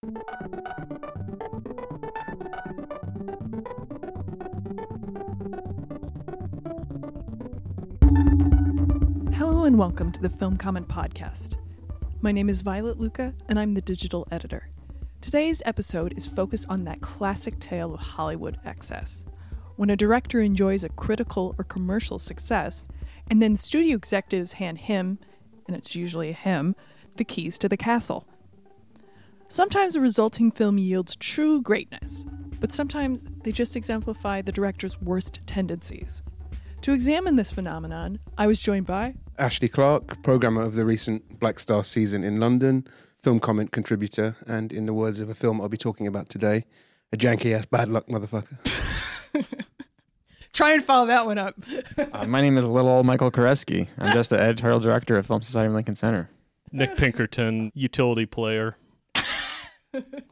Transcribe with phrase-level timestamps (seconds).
[0.00, 0.14] Hello
[9.64, 11.56] and welcome to the Film Comment Podcast.
[12.22, 14.68] My name is Violet Lucca and I'm the digital editor.
[15.20, 19.26] Today's episode is focused on that classic tale of Hollywood excess.
[19.74, 22.86] When a director enjoys a critical or commercial success,
[23.28, 25.18] and then studio executives hand him,
[25.66, 26.76] and it's usually him,
[27.16, 28.28] the keys to the castle.
[29.50, 32.26] Sometimes the resulting film yields true greatness,
[32.60, 36.22] but sometimes they just exemplify the director's worst tendencies.
[36.82, 41.58] To examine this phenomenon, I was joined by Ashley Clark, programmer of the recent Black
[41.60, 42.86] Star season in London,
[43.22, 46.66] film comment contributor, and in the words of a film I'll be talking about today,
[47.10, 48.58] a janky ass bad luck motherfucker.
[50.52, 51.54] Try and follow that one up.
[52.12, 53.88] Uh, my name is little old Michael Koresky.
[53.96, 56.28] I'm just the editorial director at Film Society of Lincoln Center.
[56.70, 58.76] Nick Pinkerton, utility player.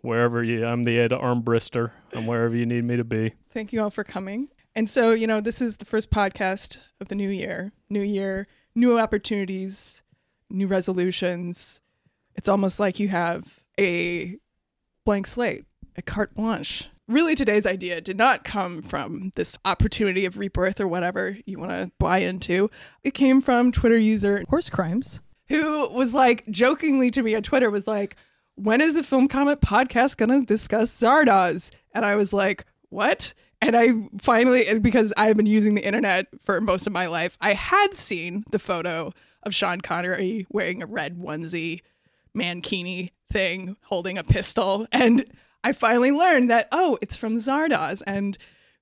[0.03, 1.91] Wherever you, I'm the Ed Armbrister.
[2.15, 3.35] I'm wherever you need me to be.
[3.53, 4.49] Thank you all for coming.
[4.75, 7.73] And so, you know, this is the first podcast of the new year.
[7.89, 10.03] New year, new opportunities,
[10.51, 11.81] new resolutions.
[12.35, 14.37] It's almost like you have a
[15.05, 15.65] blank slate,
[15.97, 16.89] a carte blanche.
[17.09, 21.71] Really, today's idea did not come from this opportunity of rebirth or whatever you want
[21.71, 22.69] to buy into.
[23.05, 27.71] It came from Twitter user Horse Crimes, who was like jokingly to me on Twitter,
[27.71, 28.17] was like,
[28.57, 31.71] when is the Film Comment podcast going to discuss Zardoz?
[31.93, 33.33] And I was like, what?
[33.63, 33.89] And I
[34.21, 38.45] finally, because I've been using the internet for most of my life, I had seen
[38.51, 41.83] the photo of Sean Connery wearing a red onesie,
[42.37, 44.87] mankini thing, holding a pistol.
[44.93, 45.25] And
[45.63, 48.03] I finally learned that, oh, it's from Zardoz.
[48.07, 48.37] And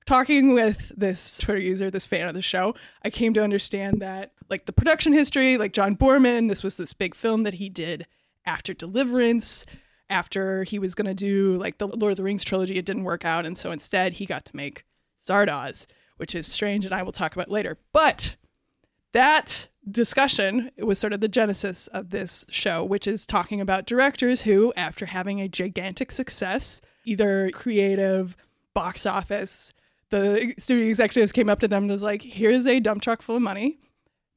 [0.06, 4.33] talking with this Twitter user, this fan of the show, I came to understand that,
[4.50, 8.06] like, the production history, like John Boorman, this was this big film that he did
[8.47, 9.67] after Deliverance
[10.11, 13.05] after he was going to do like the Lord of the Rings trilogy, it didn't
[13.05, 13.47] work out.
[13.47, 14.84] And so instead, he got to make
[15.27, 17.78] Zardoz, which is strange and I will talk about later.
[17.92, 18.37] But
[19.12, 24.43] that discussion was sort of the genesis of this show, which is talking about directors
[24.43, 28.37] who, after having a gigantic success, either creative,
[28.75, 29.72] box office,
[30.10, 33.37] the studio executives came up to them and was like, here's a dump truck full
[33.37, 33.78] of money.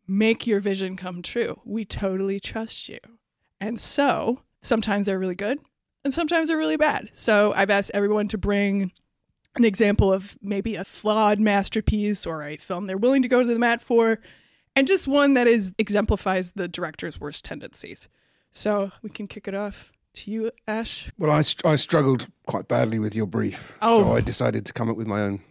[0.08, 1.60] Make your vision come true.
[1.66, 3.00] We totally trust you.
[3.60, 5.60] And so sometimes they're really good
[6.04, 7.10] and sometimes they're really bad.
[7.14, 8.92] So I've asked everyone to bring
[9.56, 13.48] an example of maybe a flawed masterpiece or a film they're willing to go to
[13.52, 14.20] the mat for,
[14.76, 18.08] and just one that is exemplifies the director's worst tendencies.
[18.52, 21.12] So we can kick it off to you, Ash.
[21.18, 24.04] Well, I, I struggled quite badly with your brief, Oh.
[24.04, 25.42] so I decided to come up with my own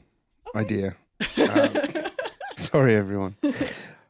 [0.55, 0.97] idea.
[1.39, 1.77] Um,
[2.57, 3.37] sorry, everyone.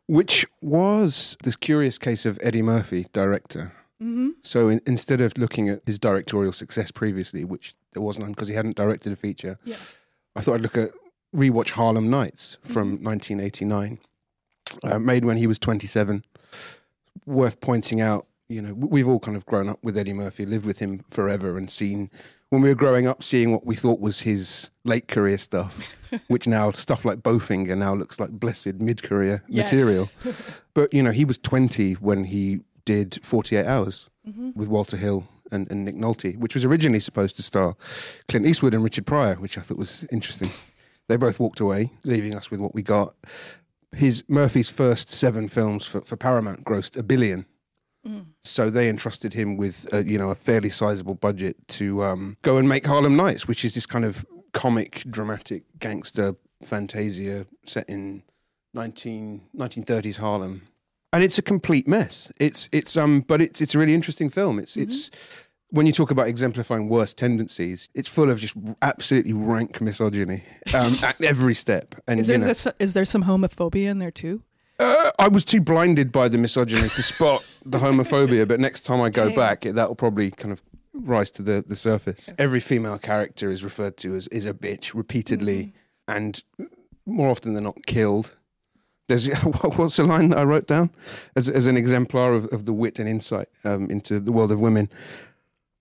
[0.06, 3.72] Which was this curious case of Eddie Murphy, director.
[4.02, 4.28] Mm-hmm.
[4.42, 8.48] So in, instead of looking at his directorial success previously, which there wasn't none because
[8.48, 9.76] he hadn't directed a feature, Yeah.
[10.34, 10.90] I thought I'd look at
[11.34, 13.98] rewatch Harlem Nights from 1989,
[14.82, 16.24] uh, made when he was 27.
[17.24, 20.66] Worth pointing out, you know, we've all kind of grown up with Eddie Murphy, lived
[20.66, 22.10] with him forever, and seen
[22.50, 25.96] when we were growing up, seeing what we thought was his late career stuff,
[26.28, 29.72] which now stuff like Bowfinger now looks like blessed mid career Yes.
[29.72, 30.10] material.
[30.74, 34.58] But you know, he was 20 when he did 48 Hours Mm-hmm.
[34.58, 37.76] with Walter Hill and, and Nick Nolte, which was originally supposed to star
[38.26, 40.48] Clint Eastwood and Richard Pryor, which I thought was interesting.
[41.08, 43.14] They both walked away, leaving us with what we got.
[43.92, 47.46] His Murphy's first seven films for, for Paramount grossed a billion.
[48.42, 52.56] So they entrusted him with, a, you know, a fairly sizable budget to um, go
[52.56, 58.24] and make Harlem Nights, which is this kind of comic, dramatic gangster fantasia set in
[58.74, 60.62] 19, 1930s Harlem
[61.16, 62.30] and it's a complete mess.
[62.38, 64.58] It's it's um, but it's it's a really interesting film.
[64.58, 65.10] It's it's
[65.70, 70.44] when you talk about exemplifying worst tendencies, it's full of just absolutely rank misogyny
[70.74, 71.94] um, at every step.
[72.06, 74.42] And Is you there, know, this, is there some homophobia in there too?
[74.78, 79.00] uh, I was too blinded by the misogyny to spot the homophobia, but next time
[79.00, 79.34] I go Dang.
[79.34, 80.62] back, that'll probably kind of
[80.92, 82.30] rise to the, the surface.
[82.38, 85.72] Every female character is referred to as is a bitch repeatedly,
[86.06, 86.42] and
[87.06, 88.36] more often than not killed.
[89.08, 89.28] There's
[89.76, 90.90] what's the line that I wrote down
[91.36, 94.60] as as an exemplar of, of the wit and insight um, into the world of
[94.60, 94.88] women.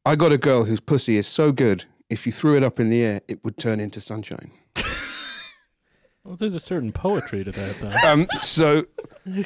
[0.05, 1.85] I got a girl whose pussy is so good.
[2.09, 4.51] If you threw it up in the air, it would turn into sunshine.
[6.23, 8.09] Well, there's a certain poetry to that, though.
[8.09, 8.85] Um, so,
[9.27, 9.43] uh,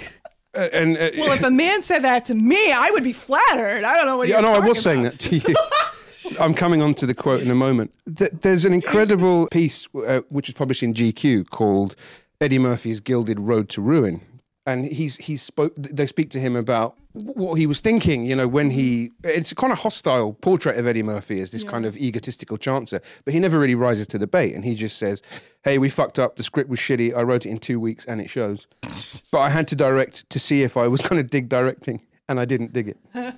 [0.72, 3.84] and uh, Well, if a man said that to me, I would be flattered.
[3.84, 5.56] I don't know what Yeah, you're no, I talking was saying that to you.
[6.40, 7.94] I'm coming on to the quote in a moment.
[8.16, 11.98] Th- There's an incredible piece uh, which was published in GQ called
[12.42, 14.22] Eddie Murphy's Gilded Road to Ruin,
[14.66, 15.74] and he's he's spoke.
[15.76, 18.24] They speak to him about what he was thinking.
[18.24, 21.64] You know, when he it's a kind of hostile portrait of Eddie Murphy as this
[21.64, 21.70] Yeah.
[21.72, 24.98] kind of egotistical chancer, but he never really rises to the bait, and he just
[24.98, 25.22] says,
[25.64, 26.38] "Hey, we fucked up.
[26.38, 27.16] The script was shitty.
[27.16, 28.68] I wrote it in two weeks, and it shows.
[29.32, 32.40] But I had to direct to see if I was going to dig directing, and
[32.40, 32.98] I didn't dig it."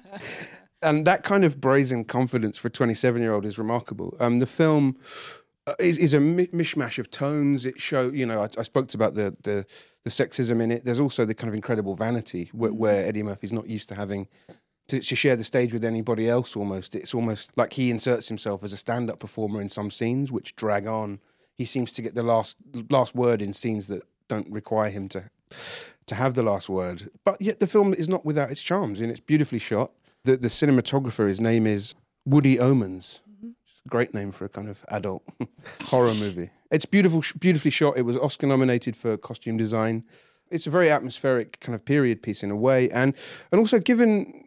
[0.83, 4.15] and that kind of brazen confidence for a 27 year old is remarkable.
[4.19, 4.95] Um, the film
[5.67, 7.65] Uh, is, is a mishmash of tones.
[7.65, 9.65] It show, you know, I, I spoke about the, the
[10.03, 10.85] the sexism in it.
[10.85, 12.77] There's also the kind of incredible vanity where, mm.
[12.77, 14.27] where Eddie Murphy's not used to having
[14.87, 16.55] to, to share the stage with anybody else.
[16.55, 20.31] Almost, it's almost like he inserts himself as a stand up performer in some scenes,
[20.31, 21.19] which drag on.
[21.59, 22.57] He seems to get the last
[22.89, 25.29] last word in scenes that don't require him to
[26.07, 27.11] to have the last word.
[27.23, 29.91] But yet the film is not without its charms, and it's beautifully shot.
[30.23, 31.93] The the cinematographer, his name is
[32.25, 33.21] Woody Omens.
[33.87, 35.23] Great name for a kind of adult
[35.83, 36.49] horror movie.
[36.71, 37.97] It's beautiful, beautifully shot.
[37.97, 40.03] It was Oscar nominated for costume design.
[40.51, 43.13] It's a very atmospheric kind of period piece in a way, and
[43.51, 44.45] and also given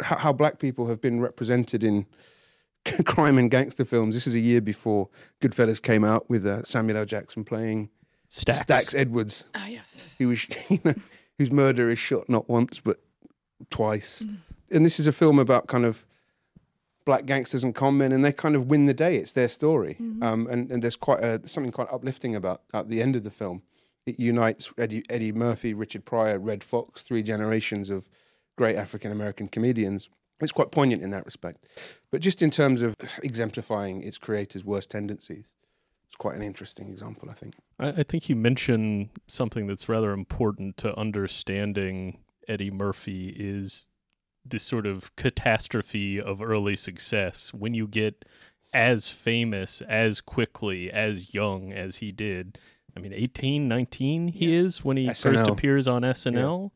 [0.00, 2.06] how, how black people have been represented in
[3.04, 4.14] crime and gangster films.
[4.14, 5.08] This is a year before
[5.40, 7.04] Goodfellas came out with uh, Samuel L.
[7.04, 7.90] Jackson playing
[8.28, 8.60] Stacks.
[8.60, 10.14] Stax Edwards Ah, yes.
[10.18, 10.94] who was you know,
[11.38, 13.00] whose murder is shot not once but
[13.70, 14.24] twice.
[14.70, 16.04] And this is a film about kind of
[17.08, 19.16] black gangsters and con men, and they kind of win the day.
[19.16, 23.00] It's their story, um, and and there's quite a, something quite uplifting about at the
[23.00, 23.62] end of the film.
[24.04, 28.10] It unites Eddie, Eddie Murphy, Richard Pryor, Redd Foxx, three generations of
[28.58, 30.10] great African American comedians.
[30.42, 31.64] It's quite poignant in that respect,
[32.12, 35.54] but just in terms of exemplifying its creator's worst tendencies,
[36.08, 37.54] it's quite an interesting example, I think.
[37.78, 43.88] I, I think you mentioned something that's rather important to understanding Eddie Murphy is
[44.50, 47.52] this sort of catastrophe of early success.
[47.54, 48.24] When you get
[48.72, 52.58] as famous as quickly, as young as he did,
[52.96, 56.70] I mean, 18, 19 he is when he first appears on SNL.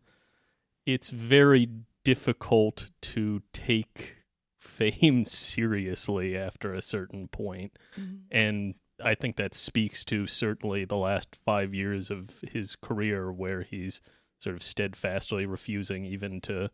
[0.87, 1.69] It's very
[2.05, 4.17] difficult to take
[4.61, 7.79] fame seriously after a certain point.
[7.99, 8.17] Mm-hmm.
[8.31, 13.63] And I think that speaks to certainly the last five years of his career, where
[13.63, 14.01] he's
[14.39, 16.71] sort of steadfastly refusing even to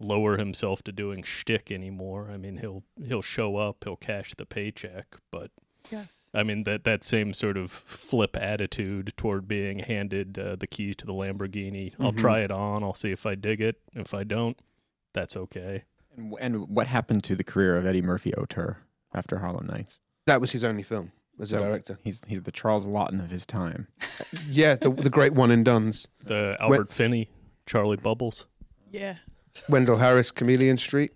[0.00, 2.30] lower himself to doing shtick anymore.
[2.32, 5.50] I mean, he'll he'll show up, he'll cash the paycheck, but
[5.90, 6.28] Yes.
[6.34, 10.96] I mean that that same sort of flip attitude toward being handed uh, the keys
[10.96, 11.94] to the Lamborghini.
[11.98, 12.18] I'll Mhm.
[12.18, 12.82] try it on.
[12.82, 13.80] I'll see if I dig it.
[13.94, 14.58] If I don't,
[15.14, 15.84] that's okay.
[16.16, 18.78] And, and what happened to the career of Eddie Murphy Auteur
[19.14, 20.00] after Harlem Nights?
[20.26, 21.98] That was his only film as a So- director.
[22.04, 23.86] He's he's the Charles Laughton of his time.
[24.46, 26.06] Yeah, the, the great one and done's.
[26.22, 27.30] The Albert Finney,
[27.66, 28.46] Charlie Bubbles.
[28.90, 29.16] Yeah.
[29.68, 31.12] Wendell Harris, Chameleon Street,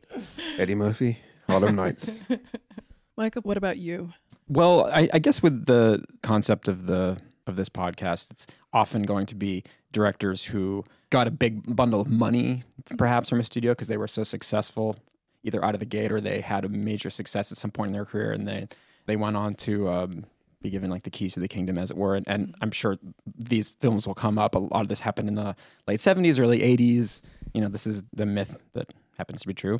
[0.59, 2.27] Eddie Murphy, Harlem Nights.
[3.17, 4.13] Michael, what about you?
[4.49, 9.27] Well, I, I guess with the concept of the of this podcast, it's often going
[9.27, 12.63] to be directors who got a big bundle of money,
[12.97, 14.97] perhaps from a studio, because they were so successful,
[15.43, 17.93] either out of the gate or they had a major success at some point in
[17.93, 18.69] their career, and they
[19.07, 20.25] they went on to um,
[20.63, 22.15] be given like the keys to the kingdom, as it were.
[22.15, 24.55] And, and I'm sure these films will come up.
[24.55, 25.55] A lot of this happened in the
[25.87, 27.23] late 70s, early 80s.
[27.55, 29.79] You know, this is the myth that happens to be true.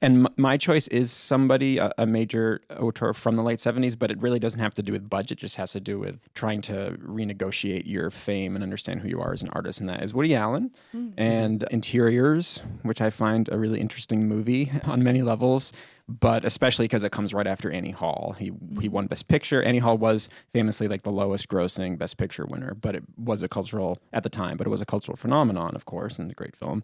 [0.00, 4.20] And my choice is somebody, a, a major auteur from the late 70s, but it
[4.20, 6.96] really doesn't have to do with budget, it just has to do with trying to
[7.02, 9.80] renegotiate your fame and understand who you are as an artist.
[9.80, 11.10] And that is Woody Allen hmm.
[11.16, 15.72] and Interiors, which I find a really interesting movie on many levels.
[16.18, 18.34] But especially because it comes right after Annie Hall.
[18.38, 19.62] He he won Best Picture.
[19.62, 23.48] Annie Hall was famously like the lowest grossing Best Picture winner, but it was a
[23.48, 26.56] cultural at the time, but it was a cultural phenomenon, of course, and a great
[26.56, 26.82] film.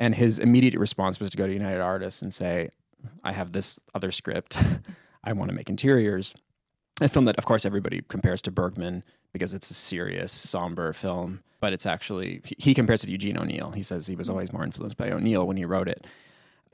[0.00, 2.70] And his immediate response was to go to United Artists and say,
[3.22, 4.58] I have this other script.
[5.24, 6.34] I want to make interiors.
[7.00, 11.42] A film that, of course, everybody compares to Bergman because it's a serious, somber film.
[11.60, 13.70] But it's actually, he- he compares it to Eugene O'Neill.
[13.70, 16.06] He says he was always more influenced by O'Neill when he wrote it.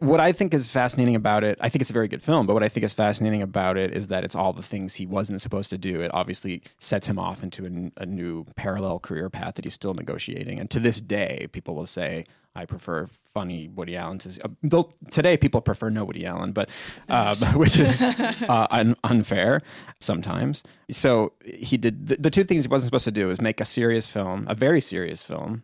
[0.02, 2.54] What I think is fascinating about it, I think it's a very good film, but
[2.54, 5.40] what I think is fascinating about it is that it's all the things he wasn't
[5.40, 6.00] supposed to do.
[6.00, 10.58] It obviously sets him off into a, new parallel career path that he's still negotiating.
[10.58, 12.24] And to this day, people will say,
[12.56, 14.44] I prefer funny Woody Allen to.
[14.44, 16.68] Uh, today, people prefer no Woody Allen, but
[17.08, 19.62] um, which is uh, un- unfair
[20.00, 20.64] sometimes.
[20.90, 23.64] So he did the, the two things he wasn't supposed to do is make a
[23.64, 25.62] serious film, a very serious film,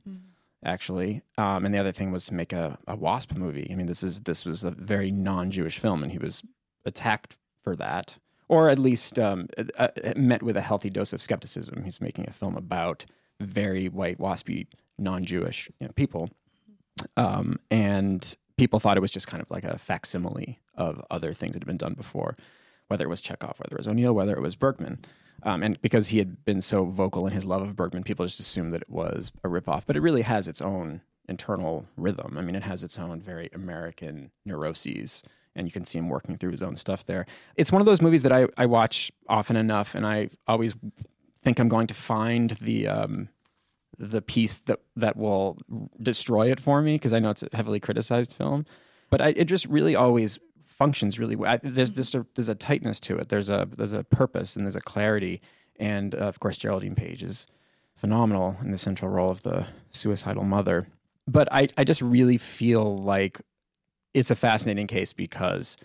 [0.64, 3.68] actually, um, and the other thing was to make a, a Wasp movie.
[3.70, 6.42] I mean, this is this was a very non-Jewish film, and he was
[6.84, 8.16] attacked for that,
[8.48, 11.82] or at least um, uh, uh, met with a healthy dose of skepticism.
[11.84, 13.04] He's making a film about
[13.40, 14.66] very white, waspy,
[14.98, 16.30] non-Jewish you know, people,
[17.16, 21.52] um, and people thought it was just kind of like a facsimile of other things
[21.52, 22.36] that had been done before.
[22.88, 24.98] Whether it was Chekhov, whether it was O'Neill, whether it was Bergman.
[25.44, 28.40] Um, and because he had been so vocal in his love of Bergman, people just
[28.40, 29.84] assumed that it was a ripoff.
[29.86, 32.36] But it really has its own internal rhythm.
[32.36, 35.22] I mean, it has its own very American neuroses,
[35.54, 37.26] and you can see him working through his own stuff there.
[37.54, 40.74] It's one of those movies that I, I watch often enough, and I always
[41.42, 43.28] think I'm going to find the um,
[43.98, 45.58] the piece that that will
[46.02, 48.66] destroy it for me because I know it's a heavily criticized film.
[49.10, 50.38] But I, it just really always
[50.78, 51.52] functions really well.
[51.52, 53.28] I, there's just a, there's a tightness to it.
[53.28, 55.40] There's a there's a purpose and there's a clarity.
[55.76, 57.46] And uh, of course, Geraldine Page is
[57.94, 60.86] phenomenal in the central role of the suicidal mother.
[61.26, 63.40] But I, I just really feel like
[64.14, 65.76] it's a fascinating case because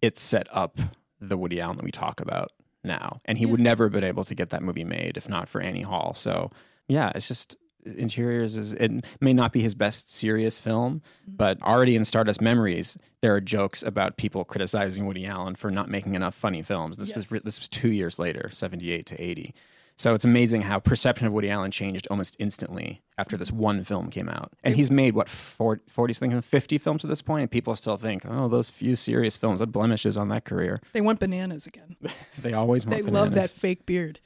[0.00, 0.78] it set up
[1.20, 2.52] the Woody Allen that we talk about
[2.84, 3.18] now.
[3.24, 5.60] And he would never have been able to get that movie made if not for
[5.60, 6.14] Annie Hall.
[6.14, 6.50] So
[6.86, 7.56] yeah, it's just
[7.96, 11.36] Interiors is it may not be his best serious film, mm-hmm.
[11.36, 15.88] but already in Stardust Memories, there are jokes about people criticizing Woody Allen for not
[15.88, 16.96] making enough funny films.
[16.96, 17.42] This was Yes.
[17.42, 19.54] this was two years later, seventy eight to eighty.
[19.98, 23.58] So it's amazing how perception of Woody Allen changed almost instantly after this mm-hmm.
[23.58, 24.52] one film came out.
[24.62, 27.96] And he's made what 40, 40 something 50 films at this point and people still
[27.96, 31.96] think, "Oh, those few serious films, what blemishes on that career." They want bananas again.
[32.40, 34.20] They always want They love that fake beard.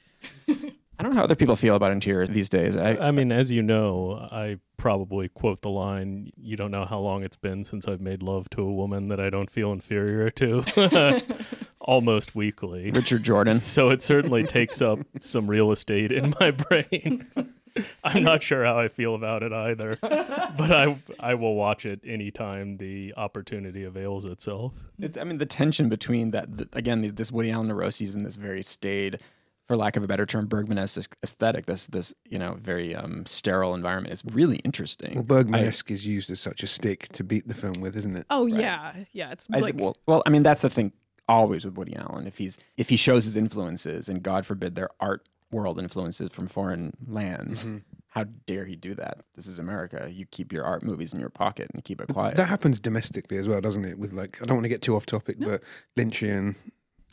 [1.03, 2.77] I don't know how other people feel about Interior these days.
[2.77, 6.99] I, I mean, as you know, I probably quote the line, You don't know how
[6.99, 10.29] long it's been since I've made love to a woman that I don't feel inferior
[10.29, 11.21] to,
[11.81, 12.89] almost weekly.
[12.91, 13.59] Richard Jordan.
[13.59, 17.27] So it certainly takes up some real estate in my brain.
[18.05, 21.99] I'm not sure how I feel about it either, but I I will watch it
[22.05, 24.71] anytime the opportunity avails itself.
[24.99, 28.37] It's, I mean, the tension between that, the, again, this Woody Allen neuroses and this
[28.37, 29.19] very staid,
[29.67, 33.73] for lack of a better term, Bergman-esque aesthetic, this, this, you know, very um, sterile
[33.73, 35.13] environment is really interesting.
[35.15, 38.25] Well, Bergman-esque is used as such a stick to beat the film with, isn't it?
[38.29, 39.31] Oh yeah, yeah.
[39.31, 40.91] It's I- like well, well, I mean, that's the thing
[41.29, 42.27] always with Woody Allen.
[42.27, 46.47] If he's, if he shows his influences and God forbid their art world influences from
[46.47, 47.77] foreign lands, Mm-hmm.
[48.09, 49.19] how dare he do that?
[49.35, 50.09] This is America.
[50.11, 52.35] You keep your art movies in your pocket and keep it quiet.
[52.35, 53.97] That happens domestically as well, doesn't it?
[53.97, 55.61] With like, I don't want to get too off topic, but
[55.95, 56.55] Lynchian,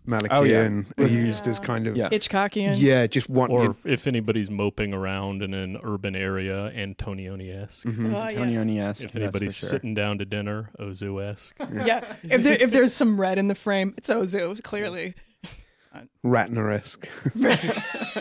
[0.07, 1.05] Malickian Oh, yeah.
[1.05, 2.09] are used as kind of Yeah.
[2.09, 2.75] Hitchcockian.
[2.79, 3.51] yeah, just one.
[3.51, 7.87] Or if anybody's moping around in an urban area, Antonioni-esque.
[7.87, 8.15] Mhm.
[8.15, 8.35] Ah, yes.
[8.35, 9.69] Tony-esque, If anybody's sure.
[9.69, 11.57] sitting down to dinner, Ozu-esque.
[11.87, 12.01] Yeah.
[12.23, 15.15] If there, if there's some red in the frame, it's Ozu clearly.
[16.25, 17.09] Ratner-esque.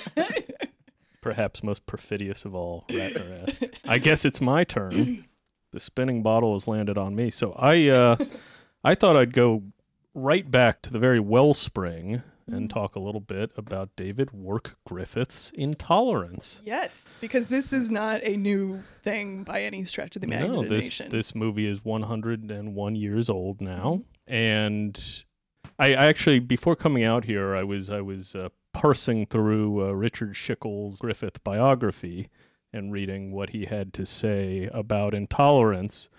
[1.22, 3.64] perhaps most perfidious of all Ratner-esque.
[3.86, 5.26] I guess it's my turn.
[5.72, 7.30] The spinning bottle has landed on me.
[7.30, 8.16] So I uh
[8.84, 9.64] I thought I'd go
[10.14, 15.52] right back to the very wellspring and talk a little bit about David Wark Griffith's
[15.52, 16.62] Intolerance.
[16.66, 20.64] Yes, because this is not a new thing by any stretch of the imagination.
[20.64, 20.98] No, this
[21.30, 25.24] this movie is 101 years old now, and
[25.78, 29.92] I, I actually before coming out here, I was I was uh, parsing through uh,
[29.92, 32.30] Richard Schickel's Griffith biography
[32.72, 36.10] and reading what he had to say about intolerance,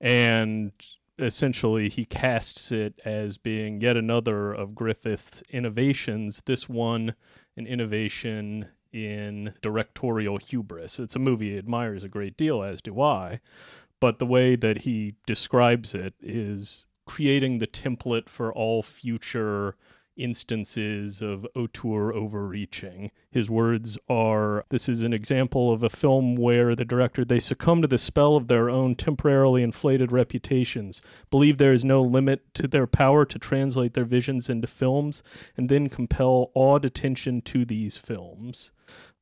[0.00, 0.72] and
[1.20, 6.42] essentially he casts it as being yet another of Griffith's innovations.
[6.46, 7.14] This one,
[7.56, 10.98] an innovation in directorial hubris.
[10.98, 13.40] It's a movie he admires a great deal, as do I
[14.00, 19.76] but the way that he describes it is creating the template for all future
[20.20, 23.10] instances of auteur overreaching.
[23.30, 27.82] His words are this is an example of a film where the director they succumb
[27.82, 31.00] to the spell of their own temporarily inflated reputations,
[31.30, 35.22] believe there is no limit to their power to translate their visions into films,
[35.56, 38.70] and then compel awed attention to these films.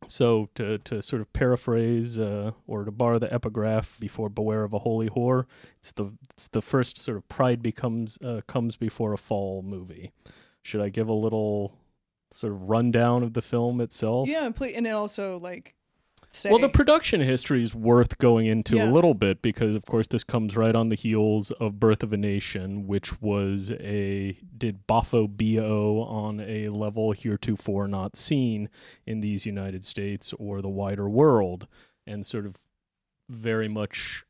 [0.06, 4.72] So to to sort of paraphrase uh, or to borrow the epigraph before "Beware of
[4.72, 5.46] a Holy Whore,"
[5.78, 10.12] it's the it's the first sort of pride becomes uh, comes before a fall movie.
[10.68, 11.72] Should I give a little
[12.30, 14.28] sort of rundown of the film itself?
[14.28, 15.74] yeah, please, and it also like
[16.30, 18.90] say Well, the production history is worth going into Yeah.
[18.90, 22.12] a little bit because, of course, this comes right on the heels of Birth of
[22.12, 28.68] a Nation, which was a did Boffo bo on a level heretofore not seen
[29.06, 31.66] in these United States or the wider world,
[32.06, 32.58] and sort of
[33.30, 34.24] very much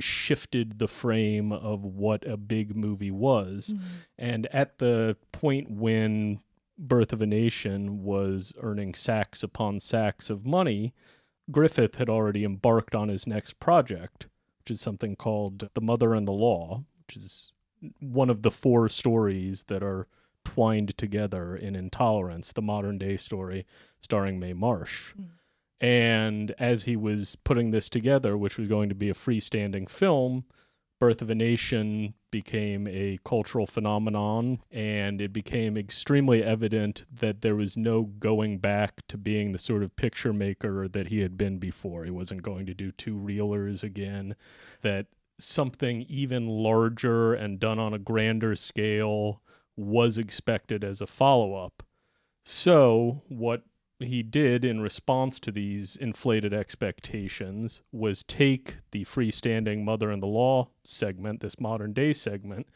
[0.00, 3.74] shifted the frame of what a big movie was.
[3.74, 3.80] Mhm.
[4.18, 6.40] And at the point when
[6.78, 10.94] Birth of a Nation was earning sacks upon sacks of money,
[11.50, 14.28] Griffith had already embarked on his next project,
[14.58, 17.52] which is something called The Mother and the Law, which is
[17.98, 20.06] one of the four stories that are
[20.44, 23.66] twined together in Intolerance, the modern day story
[24.00, 25.12] starring Mae Marsh.
[25.14, 25.28] Mm.
[25.80, 30.44] And as he was putting this together, which was going to be a freestanding film,
[31.00, 37.56] Birth of a Nation became a cultural phenomenon, and it became extremely evident that there
[37.56, 41.58] was no going back to being the sort of picture maker that he had been
[41.58, 42.04] before.
[42.04, 44.36] He wasn't going to do two reelers again,
[44.82, 45.06] that
[45.38, 49.40] something even larger and done on a grander scale
[49.76, 51.82] was expected as a follow up.
[52.44, 53.62] So, what
[54.00, 60.26] he did in response to these inflated expectations was take the freestanding mother in the
[60.26, 62.66] law segment, this modern day segment,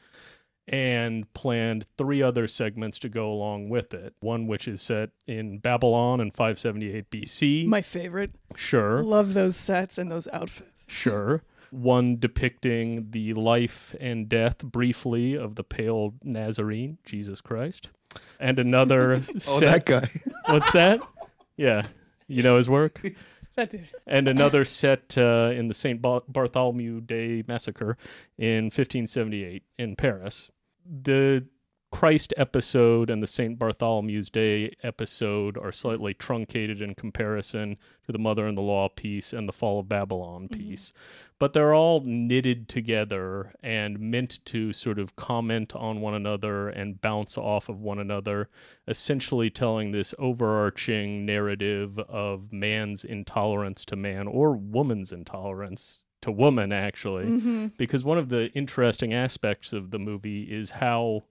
[0.67, 4.15] and planned three other segments to go along with it.
[4.21, 7.67] One which is set in Babylon in 578 BC.
[7.67, 8.33] My favorite.
[8.57, 9.03] sure.
[9.03, 10.85] Love those sets and those outfits.
[10.87, 11.43] Sure.
[11.71, 17.91] One depicting the life and death briefly of the pale Nazarene, Jesus Christ.
[18.39, 19.61] And another Oh, set.
[19.61, 20.09] that guy.
[20.53, 21.01] What's that?
[21.57, 21.87] Yeah.
[22.27, 23.01] You know his work?
[23.57, 23.89] That did.
[24.05, 25.95] and another set uh, in the.
[26.01, 27.97] Bar- Bartholomew Day massacre
[28.37, 30.51] in 1578 in Paris.
[30.85, 31.47] The
[31.95, 33.57] Christ episode and the St.
[33.57, 39.33] Bartholomew's Day episode are slightly truncated in comparison to the Mother in the Law piece
[39.33, 40.93] and the Fall of Babylon piece.
[41.39, 47.01] But they're all knitted together and meant to sort of comment on one another and
[47.01, 48.49] bounce off of one another,
[48.89, 56.73] essentially telling this overarching narrative of man's intolerance to man or woman's intolerance to woman,
[56.73, 57.27] actually.
[57.27, 57.67] Mm-hmm.
[57.77, 61.23] Because one of the interesting aspects of the movie is how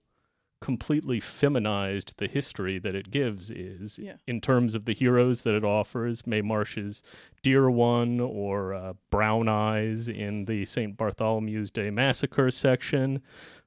[0.60, 4.14] completely feminized the history that it gives is Yeah.
[4.26, 6.26] in terms of the heroes that it offers.
[6.26, 7.02] Mae Marsh's
[7.42, 10.96] Dear One or uh, Brown Eyes in the St.
[10.96, 13.20] Bartholomew's Day Massacre section,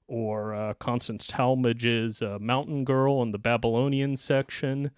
[0.08, 4.90] or uh, Constance Talmadge's uh, Mountain Girl in the Babylonian section,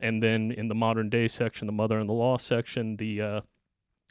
[0.00, 3.40] and then in the modern day section, the Mother in the Law section, the uh,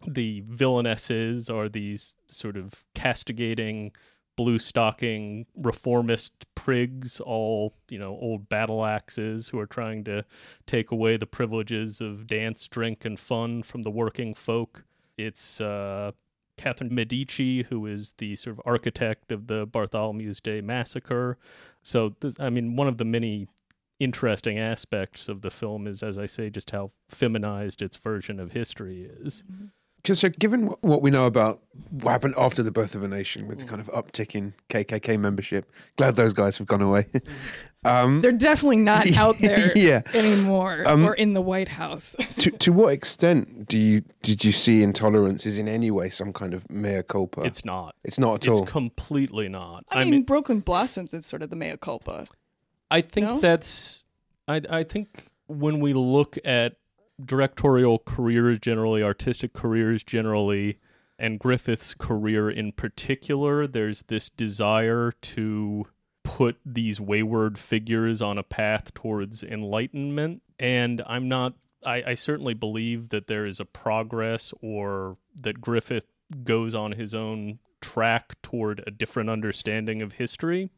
[0.08, 3.92] the villainesses are these sort of castigating
[4.38, 10.24] blue stocking reformist prigs, all, you know, old battle axes who are trying to
[10.66, 14.86] take away the privileges of dance, drink, and fun from the working folk.
[15.18, 16.12] It's uh,
[16.56, 21.38] Catherine Medici, who is the sort of architect of the Bartholomew's Day massacre.
[21.82, 23.48] So, this, I mean, one of the many
[24.00, 28.52] interesting aspects of the film is, as I say, just how feminized its version of
[28.52, 29.44] history is.
[30.08, 33.08] Because so given what- what we know about what happened after the birth of a
[33.10, 37.08] nation with the kind of uptick in KKK membership, glad those guys have gone away.
[37.84, 40.04] um, They're definitely not out there Yeah.
[40.14, 42.16] anymore Um, or in the White House.
[42.38, 46.32] to to what extent do you did you see intolerance is in any way some
[46.32, 47.42] kind of mea culpa?
[47.42, 47.94] It's not.
[48.06, 48.64] it's not at It's all.
[48.64, 49.84] It's completely not.
[49.92, 52.28] I mean, Broken Blossoms is sort of the mea culpa.
[52.90, 53.40] I think No?
[53.42, 54.04] that's
[54.48, 56.78] I I think when we look at
[57.24, 60.78] directorial careers generally, artistic careers generally,
[61.20, 65.88] and Griffith's career in particular, there's this desire to
[66.24, 70.42] put these wayward figures on a path towards enlightenment.
[70.60, 71.54] And I'm not
[71.86, 76.06] I, I certainly believe that there is a progress or that Griffith
[76.44, 80.70] goes on his own track toward a different understanding of history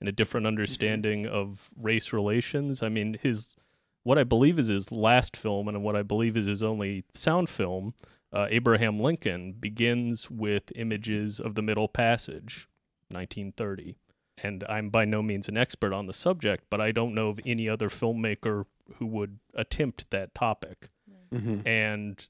[0.00, 0.54] and a different mm-hmm.
[0.54, 2.82] understanding of race relations.
[2.82, 3.56] I mean, his
[4.02, 7.48] what I believe is his last film and what I believe is his only sound
[7.48, 7.94] film,
[8.32, 12.68] uh, Abraham Lincoln, begins with images of the Middle Passage,
[13.08, 13.96] 1930.
[14.42, 17.40] And I'm by no means an expert on the subject, but I don't know of
[17.44, 20.88] any other filmmaker who would attempt that topic.
[21.32, 21.66] Mhm.
[21.66, 22.26] And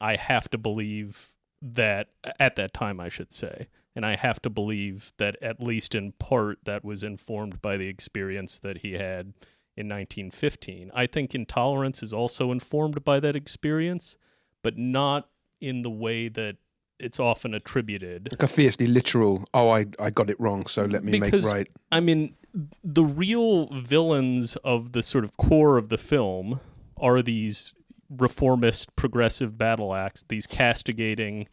[0.00, 2.08] I have to believe that
[2.40, 6.12] at that time, I should say, and I have to believe that at least in
[6.12, 9.34] part that was informed by the experience that he had
[9.76, 10.90] in 1915.
[10.94, 14.16] I think intolerance is also informed by that experience,
[14.62, 15.28] but not
[15.60, 16.56] in the way that
[16.98, 18.28] it's often attributed.
[18.30, 19.44] Like a fiercely literal.
[19.52, 21.68] Oh, I I got it wrong, so let me Because- make right.
[21.90, 22.34] I mean,
[22.82, 26.60] the real villains of the sort of core of the film
[26.96, 27.74] are these
[28.08, 31.48] reformist progressive battle acts, these castigating,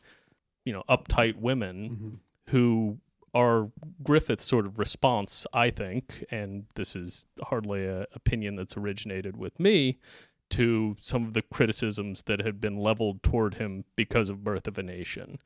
[0.63, 2.15] you know, uptight women mm-hmm.
[2.51, 2.99] who
[3.33, 3.69] are
[4.03, 9.59] Griffith's sort of response, I think, and this is hardly an opinion that's originated with
[9.59, 9.99] me,
[10.49, 14.77] to some of the criticisms that had been leveled toward him because of Birth of
[14.77, 15.39] a Nation.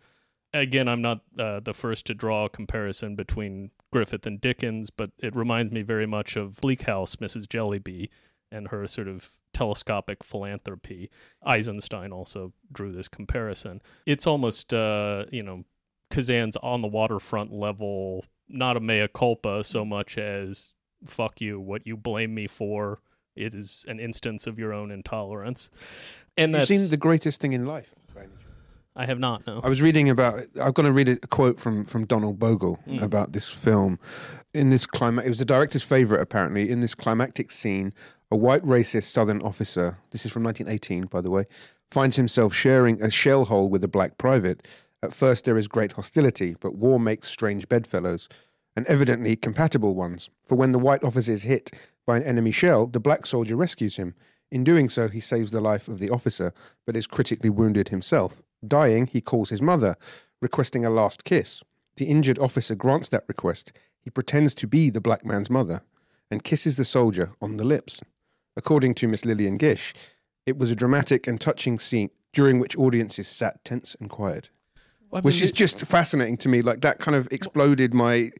[0.54, 5.12] Again, I'm not uh, the first to draw a comparison between Griffith and Dickens, but
[5.20, 7.46] it reminds me very much of Bleak House, Mrs.
[7.46, 8.10] Jellyby,
[8.52, 11.10] and her sort of telescopic philanthropy.
[11.46, 13.82] Eisenstein also drew this comparison.
[14.06, 15.66] It's almost, uh, you know,
[16.10, 21.86] Kazan's on the waterfront level, not a mea culpa so much as fuck you, what
[21.86, 23.00] you blame me for
[23.36, 25.70] it is an instance of your own intolerance.
[26.38, 27.94] And You've that's seen the greatest thing in life.
[28.14, 28.42] by any chance?
[28.96, 29.46] I have not.
[29.46, 29.60] No.
[29.62, 30.42] I was reading about.
[30.62, 33.02] I'm going to read a quote from from Donald Bogle Mm.
[33.02, 34.00] about this film.
[34.54, 36.22] In this climate, it was the director's favorite.
[36.22, 37.94] Apparently, in this climactic scene,
[38.32, 39.98] a white racist Southern officer.
[40.12, 41.44] This is from 1918, by the way.
[41.92, 44.66] Finds himself sharing a shell hole with a black private.
[45.06, 48.28] At first, there is great hostility, but war makes strange bedfellows,
[48.76, 50.32] and evidently compatible ones.
[50.48, 51.70] For when the white officer is hit
[52.08, 54.16] by an enemy shell, the black soldier rescues him.
[54.50, 56.54] In doing so, he saves the life of the officer,
[56.88, 58.42] but is critically wounded himself.
[58.68, 59.96] Dying, he calls his mother,
[60.42, 61.62] requesting a last kiss.
[61.98, 63.72] The injured officer grants that request.
[64.02, 65.84] He pretends to be the black man's mother
[66.32, 68.02] and kisses the soldier on the lips.
[68.58, 69.94] According to Miss Lillian Gish,
[70.48, 74.50] it was a dramatic and touching scene during which audiences sat tense and quiet,
[75.14, 76.62] I which is just fascinating to me.
[76.62, 78.32] Like that kind of exploded my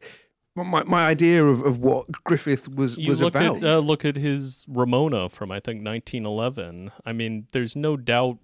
[0.54, 3.58] my, my idea of, of what Griffith was you was look about.
[3.58, 6.92] at uh, look at his Ramona from I think 1911.
[7.04, 8.38] I mean, there's no doubt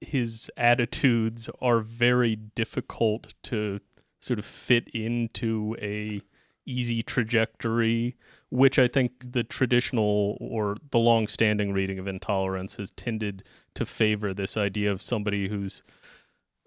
[0.00, 3.80] his attitudes are very difficult to
[4.20, 6.20] sort of fit into a
[6.66, 8.16] easy trajectory,
[8.50, 14.34] which I think the traditional or the long-standing reading of intolerance has tended to favor
[14.34, 15.82] this idea of somebody who's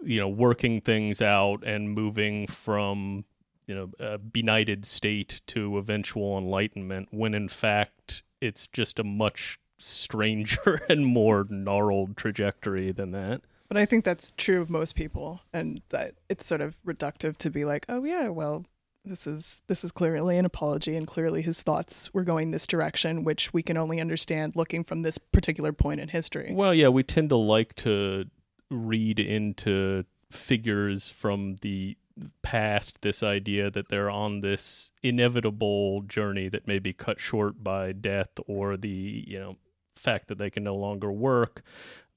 [0.04, 3.24] you know working things out and moving from
[3.66, 9.58] you know a benighted state to eventual enlightenment when in fact it's just a much
[9.78, 15.40] stranger and more gnarled trajectory than that But I think that's true of most people,
[15.52, 18.64] and that it's sort of reductive to be like, oh yeah, well,
[19.04, 23.22] this is this is clearly an apology, and clearly his thoughts were going this direction,
[23.22, 26.50] which we can only understand looking from this particular point in history.
[26.52, 28.24] well yeah we tend to like to
[28.70, 31.96] read into figures from the
[32.42, 37.92] past this idea that they're on this inevitable journey that may be cut short by
[37.92, 39.56] death or the you know
[39.96, 41.62] fact that they can no longer work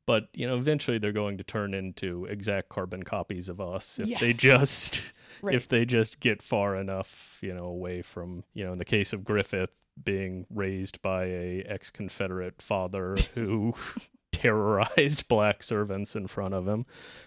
[0.05, 4.09] but you know eventually they're going to turn into exact carbon copies of us if
[4.19, 5.01] they just
[5.41, 5.55] Right.
[5.55, 9.13] if they just get far enough you know away from you know in the case
[9.13, 9.71] of griffith
[10.03, 13.73] being raised by a ex-confederate father who
[14.43, 16.85] terrorized black servants in front of him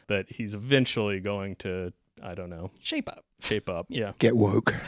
[0.08, 3.24] that he's eventually going to i don't know Shape up.
[3.40, 4.74] shape up yeah Get woke.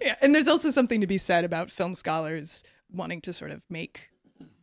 [0.00, 3.62] Yeah, and there's also something to be said about film scholars wanting to sort of
[3.70, 4.10] make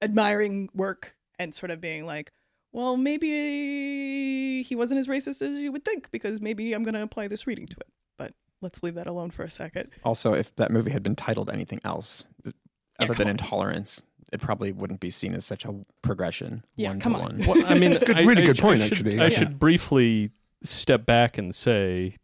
[0.01, 2.31] admiring work and sort of being like,
[2.73, 7.01] well, maybe he wasn't as racist as you would think because maybe I'm going to
[7.01, 7.87] apply this reading to it.
[8.17, 9.89] But let's leave that alone for a second.
[10.03, 12.51] Also, if that movie had been titled anything else Yeah,
[12.99, 13.31] other come than on.
[13.31, 16.63] intolerance, it probably wouldn't be seen as such a progression.
[16.75, 17.37] Yeah, one come to on.
[17.39, 17.47] one.
[17.47, 19.29] Well, I mean, Good- I- really I good sh- point, I should, actually, I yeah.
[19.29, 20.31] should briefly
[20.63, 22.15] step back and say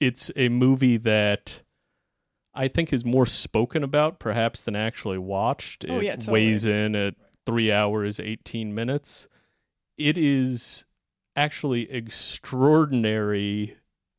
[0.00, 1.62] it's a movie that
[2.54, 5.84] I think is more spoken about, perhaps, than actually watched.
[5.88, 6.32] Oh, it yeah, totally.
[6.32, 7.14] weighs in at
[7.46, 9.28] three hours, 18 minutes.
[9.96, 10.84] It is
[11.36, 13.76] actually extraordinary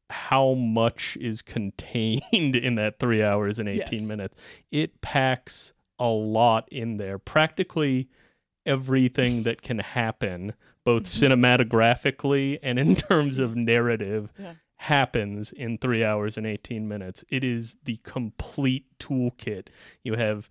[0.10, 2.24] how much is contained
[2.56, 4.02] in that three hours and 18 Yes.
[4.02, 4.36] minutes.
[4.72, 7.18] It packs a lot in there.
[7.20, 8.10] Practically
[8.66, 14.54] everything that can happen, both cinematographically and in terms of narrative, Yeah.
[14.78, 17.24] happens in three hours and 18 minutes.
[17.30, 19.68] It is the complete toolkit.
[20.04, 20.50] You have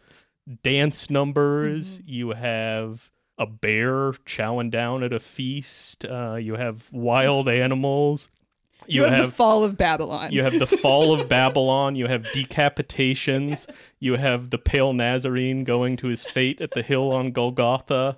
[0.62, 7.48] dance numbers, you have a bear chowing down at a feast, uh, you have wild
[7.48, 8.28] animals.
[8.86, 10.32] You, have, the fall of Babylon.
[10.32, 11.96] You have the fall of Babylon.
[11.96, 13.68] You have decapitations.
[13.98, 18.16] You have the pale Nazarene going to his fate at the hill on Golgotha.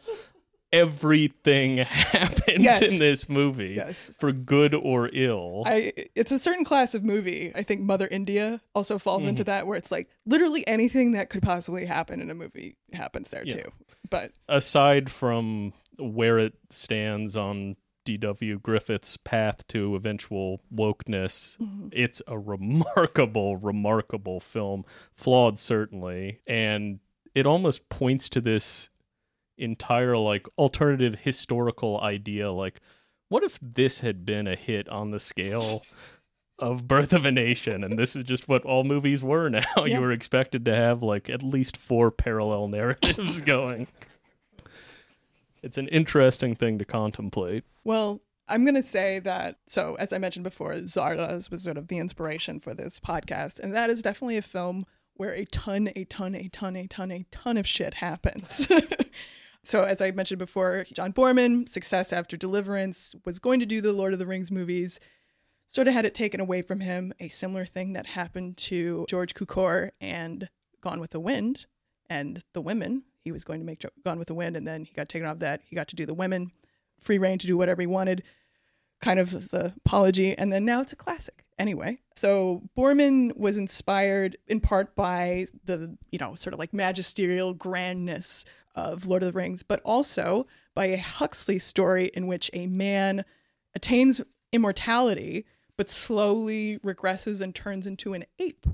[0.73, 2.81] Everything happens Yes.
[2.83, 4.12] in this movie Yes.
[4.20, 5.64] for good or ill.
[5.66, 7.51] I, it's a certain class of movie.
[7.57, 9.29] I think Mother India also falls Mm-hmm.
[9.31, 13.31] into that, where it's like literally anything that could possibly happen in a movie happens
[13.31, 13.55] there Yeah.
[13.55, 13.70] too.
[14.11, 17.75] But Aside from where it stands on
[18.18, 18.59] D.W.
[18.59, 21.88] Griffith's path to eventual wokeness, mm-hmm.
[21.92, 24.85] it's a remarkable, remarkable film.
[25.14, 26.40] Flawed, certainly.
[26.46, 27.01] And
[27.35, 28.90] it almost points to this
[29.59, 32.81] entire like alternative historical idea like
[33.29, 35.83] what if this had been a hit on the scale
[36.59, 39.85] of birth of a nation and this is just what all movies were now Yeah.
[39.96, 43.87] you were expected to have like at least four parallel narratives going
[45.62, 48.20] it's an interesting thing to contemplate Well,
[48.51, 49.59] I'm going to say that.
[49.66, 53.61] So, as I mentioned before, Zardoz was sort of the inspiration for this podcast.
[53.61, 57.12] And that is definitely a film where a ton, a ton, a ton, a ton,
[57.12, 58.66] a ton of shit happens.
[59.62, 63.92] so, as I mentioned before, John Boorman, success after Deliverance, was going to do the
[63.92, 64.99] Lord of the Rings movies,
[65.66, 67.12] sort of had it taken away from him.
[67.20, 70.49] A similar thing that happened to George Cukor and
[70.81, 71.66] Gone with the Wind
[72.09, 73.05] and the Women.
[73.25, 75.41] He was going to make Gone with the Wind, and then he got taken off
[75.41, 75.63] that.
[75.65, 76.53] He got to do the Women
[77.01, 78.23] free reign to do whatever he wanted,
[79.01, 80.37] kind of an apology.
[80.37, 81.99] And then now it's a classic anyway.
[82.15, 88.45] So Boorman was inspired in part by the, you know, sort of like magisterial grandness
[88.75, 93.25] of Lord of the Rings, but also by a Huxley story in which a man
[93.75, 94.21] attains
[94.53, 98.67] immortality but slowly regresses and turns into an ape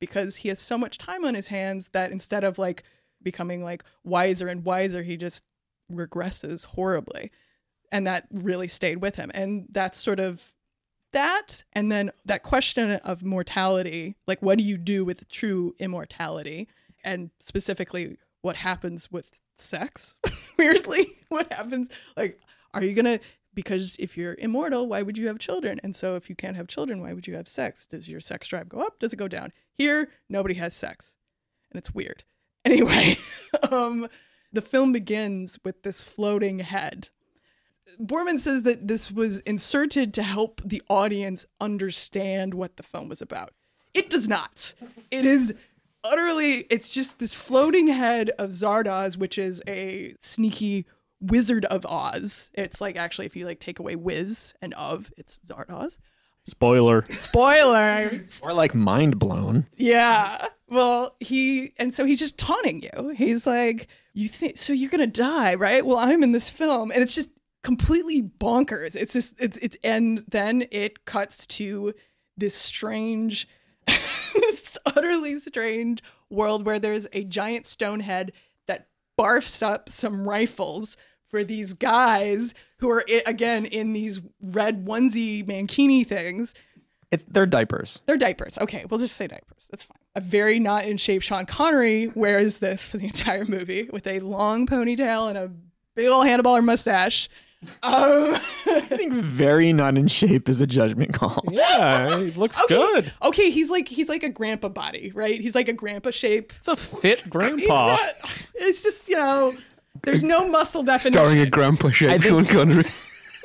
[0.00, 2.82] because he has so much time on his hands that instead of like
[3.24, 5.44] becoming like wiser and wiser, he just
[5.90, 7.30] regresses horribly.
[7.90, 9.30] And that really stayed with him.
[9.34, 10.52] And that's sort of
[11.12, 11.64] that.
[11.72, 16.68] And then that question of mortality like, what do you do with true immortality?
[17.02, 20.14] And specifically, what happens with sex?
[20.58, 21.88] Weirdly, what happens?
[22.16, 22.40] Like,
[22.72, 25.80] are you going to because if you're immortal, why would you have children?
[25.82, 27.86] And so if you can't have children, why would you have sex?
[27.86, 28.98] Does your sex drive go up?
[28.98, 29.52] Does it go down?
[29.72, 31.14] Here, nobody has sex.
[31.70, 32.24] And it's weird.
[32.64, 33.16] Anyway,
[33.70, 34.08] um,
[34.52, 37.10] the film begins with this floating head.
[38.00, 43.22] Boorman says that this was inserted to help the audience understand what the film was
[43.22, 43.52] about.
[43.92, 44.74] It does not.
[45.10, 45.54] It is
[46.02, 50.86] utterly, it's just this floating head of Zardoz, which is a sneaky
[51.20, 52.50] Wizard of Oz.
[52.54, 55.98] It's like actually, if you like take away Wiz and of, it's Zardoz.
[56.44, 57.06] Spoiler.
[57.20, 58.24] Spoiler.
[58.42, 59.66] Or like mind blown.
[59.76, 60.48] yeah.
[60.74, 63.10] Well, he and so he's just taunting you.
[63.10, 64.72] He's like, "You think so?
[64.72, 65.86] You're gonna die, right?
[65.86, 67.28] Well, I'm in this film, and it's just
[67.62, 68.96] completely bonkers.
[68.96, 71.94] It's just it's it's and then it cuts to
[72.36, 73.48] this strange,
[73.86, 78.32] this utterly strange world where there's a giant stone head
[78.66, 85.44] that barfs up some rifles for these guys who are again in these red onesie
[85.46, 86.52] mankini things.
[87.12, 88.02] It's they're diapers.
[88.06, 88.58] They're diapers.
[88.58, 89.68] Okay, we'll just say diapers.
[89.70, 89.98] That's fine.
[90.16, 94.20] A very not in shape Sean Connery wears this for the entire movie with a
[94.20, 95.50] long ponytail and a
[95.96, 97.28] big old handlebar mustache.
[97.82, 101.42] Um, I think very not in shape is a judgment call.
[101.50, 103.12] Yeah, it looks okay, good.
[103.22, 105.40] Okay, he's like he's like a grandpa body, right?
[105.40, 106.52] He's like a grandpa shape.
[106.58, 107.86] It's a fit He's grandpa.
[107.86, 108.14] not.
[108.54, 109.56] It's just you know,
[110.02, 111.12] there's no muscle definition.
[111.14, 112.84] Starring a grandpa shape, Sean Connery.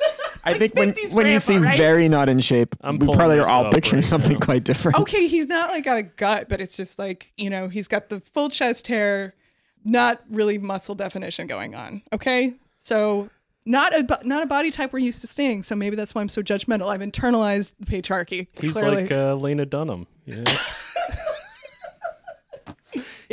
[0.44, 1.76] I think when, 50s when you see right?
[1.76, 4.44] very not in shape, I'm we probably are all picturing right something now.
[4.44, 4.98] quite different.
[5.00, 8.08] okay, he's not like got a gut, but it's just like, you know, he's got
[8.08, 9.34] the full chest hair,
[9.84, 12.02] not really muscle definition going on.
[12.12, 12.54] Okay?
[12.78, 13.28] So
[13.66, 16.28] not a not a body type we're used to seeing, so maybe that's why I'm
[16.28, 16.88] so judgmental.
[16.88, 18.46] I've internalized the patriarchy.
[18.58, 19.02] He's clearly.
[19.02, 20.06] like uh, Lena Dunham.
[20.24, 20.44] Yeah.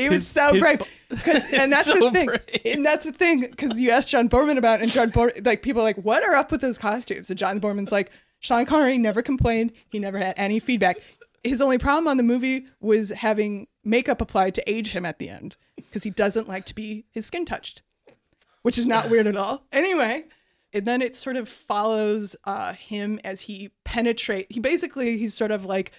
[0.04, 0.82] he was his- so his brave.
[1.10, 2.26] 'Cause- and that's So the thing.
[2.28, 2.42] brave.
[2.66, 5.62] And that's the thing because you asked John Boorman about, it, and John Boorman, like
[5.62, 7.30] people are like, what are up with those costumes?
[7.30, 9.72] And John Boorman's like, Sean Connery never complained.
[9.90, 10.98] He never had any feedback.
[11.44, 15.30] His only problem on the movie was having makeup applied to age him at the
[15.30, 17.82] end because he doesn't like to be his skin touched,
[18.64, 19.64] which is not weird at all.
[19.72, 20.26] Anyway,
[20.74, 24.48] and then it sort of follows uh, him as he penetrate.
[24.50, 25.92] He basically he's sort of like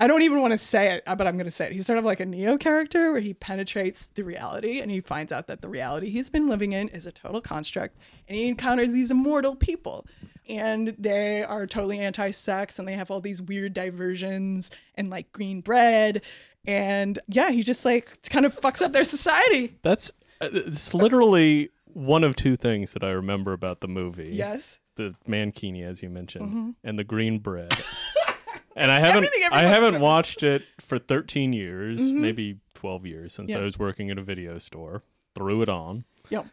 [0.00, 1.72] I don't even want to say it, but I'm going to say it.
[1.72, 5.30] He's sort of like a Neo character where he penetrates the reality and he finds
[5.30, 7.98] out that the reality he's been living in is a total construct.
[8.28, 10.06] And he encounters these immortal people.
[10.48, 15.30] And they are totally anti sex and they have all these weird diversions and like
[15.32, 16.22] green bread.
[16.66, 19.76] And yeah, he just like kind of fucks up their society.
[19.82, 20.10] That's
[20.40, 24.30] uh, it's literally one of two things that I remember about the movie.
[24.32, 24.78] Yes.
[24.96, 27.72] The mankini, as you mentioned, and the green bread.
[28.76, 30.00] and I haven't I haven't remembers.
[30.02, 33.58] watched it for 13 years, maybe 12 years since Yeah.
[33.58, 35.02] I was working at a video store.
[35.34, 36.04] Threw it on.
[36.30, 36.46] Yep.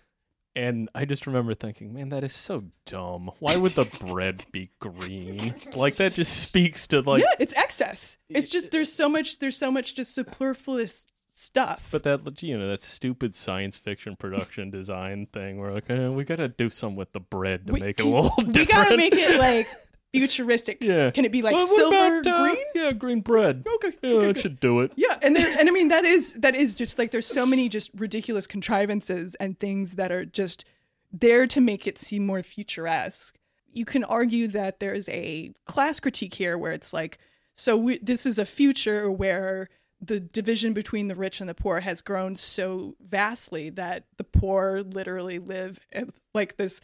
[0.55, 3.31] And I just remember thinking, man, that is so dumb.
[3.39, 5.53] Why would the bread be green?
[5.75, 8.17] Like that just speaks to like yeah, it's excess.
[8.29, 11.89] It's just there's so much there's so much just superfluous stuff.
[11.91, 16.23] But that you know that stupid science fiction production design thing, where like eh, we
[16.25, 18.69] gotta do something with the bread to We- make it a little we different.
[18.89, 19.67] gotta make it like
[20.13, 20.77] futuristic.
[20.81, 21.11] yeah.
[21.11, 22.65] Can it be like Well, silver about, uh, green?
[22.75, 23.65] Yeah, green bread.
[23.75, 23.97] Okay.
[24.01, 24.91] Yeah, okay, should do it.
[24.95, 27.69] Yeah, and there, and I mean that is that is just like there's so many
[27.69, 30.65] just ridiculous contrivances and things that are just
[31.11, 33.33] there to make it seem more futuresque.
[33.71, 37.19] You can argue that there's a class critique here where it's like,
[37.53, 39.69] so we, this is a future where
[40.01, 44.81] the division between the rich and the poor has grown so vastly that the poor
[44.81, 46.79] literally live in, like this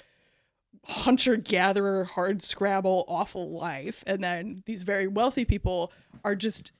[0.87, 4.03] hunter gatherer hard scrabble awful life.
[4.05, 5.91] And then these very wealthy people
[6.23, 6.71] are just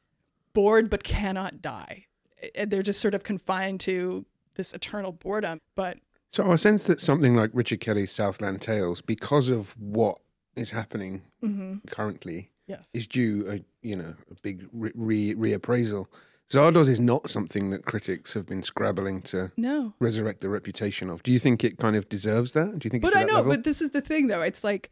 [0.53, 2.05] bored but cannot die.
[2.53, 5.61] And they're just sort of confined to this eternal boredom.
[5.75, 5.97] But
[6.31, 10.19] So I sense that something like Richard Kelly's Southland Tales, because of what
[10.55, 11.87] is happening mm-hmm.
[11.89, 12.87] currently, yes.
[12.93, 16.07] is due a you know a big re- re- reappraisal.
[16.51, 19.93] Zardoz is not something that critics have been scrabbling to No.
[19.99, 21.23] resurrect the reputation of.
[21.23, 22.77] Do you think it kind of deserves that?
[22.79, 23.51] Do you think But I know, level?
[23.53, 24.41] but this is the thing though.
[24.41, 24.91] It's like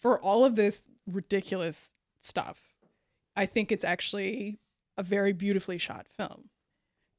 [0.00, 2.60] for all of this ridiculous stuff,
[3.36, 4.58] I think it's actually
[4.96, 6.50] a very beautifully shot film.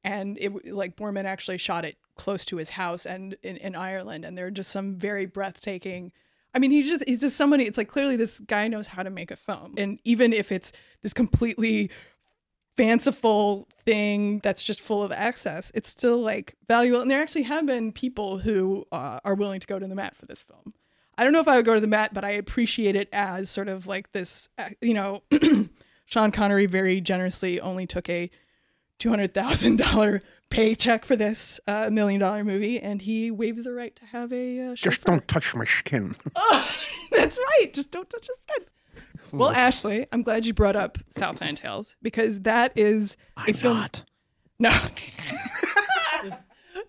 [0.02, 4.24] And it like Boorman actually shot it close to his house and in, in Ireland
[4.24, 6.12] and there are just some very breathtaking
[6.56, 7.64] I mean, he's just he's just somebody.
[7.64, 10.70] It's like clearly this guy knows how to make a film, and even if it's
[11.02, 11.90] this completely
[12.76, 17.00] fanciful thing that's just full of excess, it's still like valuable.
[17.00, 20.16] And there actually have been people who uh, are willing to go to the mat
[20.16, 20.74] for this film.
[21.16, 23.48] I don't know if I would go to the mat, but I appreciate it as
[23.48, 24.48] sort of like this.
[24.58, 25.22] uh, You know,
[26.06, 28.30] Sean Connery very generously only took a
[28.98, 33.72] two hundred thousand dollar paycheck for this uh, million dollar movie, and he waived the
[33.72, 36.16] right to have a uh, Just don't touch my skin.
[36.34, 36.70] Oh,
[37.12, 37.72] that's right.
[37.72, 38.66] Just don't touch his skin.
[39.38, 43.16] Well, Ashley, I'm glad you brought up Southland Tales because that is
[43.46, 43.76] a film.
[43.78, 44.04] Not.
[44.58, 44.70] No.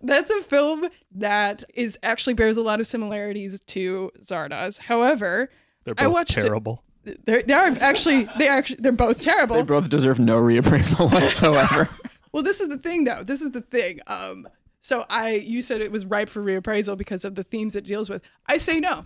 [0.01, 4.79] That's a film that is actually bears a lot of similarities to Zardoz.
[4.79, 5.49] However,
[5.83, 6.41] They're I both watched it.
[6.41, 6.83] terrible.
[7.25, 9.55] they're, they are actually they are actually they're both terrible.
[9.55, 11.89] They both deserve no reappraisal whatsoever.
[12.31, 13.23] Well, this is the thing, though.
[13.23, 13.99] This is the thing.
[14.07, 14.47] Um,
[14.81, 18.09] so I, you said it was ripe for reappraisal because of the themes it deals
[18.09, 18.21] with.
[18.45, 19.05] I say no,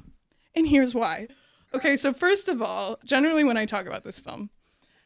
[0.56, 1.28] and here's why.
[1.74, 4.50] Okay, so first of all, generally when I talk about this film,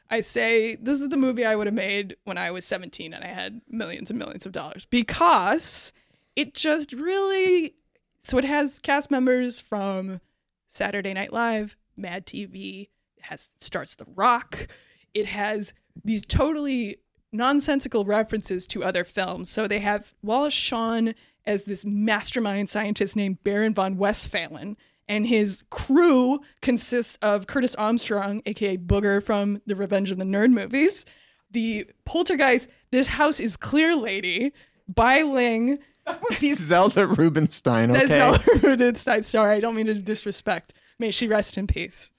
[0.10, 3.24] I say this is the movie I would have made when I was 17 and
[3.24, 5.92] I had millions and millions of dollars because
[6.36, 7.76] it just really.
[8.22, 10.22] So it has cast members from
[10.68, 12.90] Saturday Night Live, Mad TV.
[13.18, 14.68] It has starts The Rock.
[15.14, 15.74] It has
[16.06, 16.98] these totally
[17.34, 19.50] nonsensical references to other films.
[19.50, 25.64] So they have Wallace Shawn as this mastermind scientist named Baron von Westphalen, and his
[25.70, 31.06] crew consists of Curtis Armstrong, aka Booger from the Revenge of the Nerd movies,
[31.52, 32.70] the poltergeist.
[32.92, 34.54] This house is Clear Lady,
[34.88, 35.80] Bai Ling.
[36.32, 37.92] He's Zelda Rubinstein.
[37.92, 38.08] Okay.
[38.08, 39.24] That's Ella Rudenstein.
[39.24, 40.74] Sorry, I don't mean to disrespect.
[41.00, 42.12] May she rest in peace,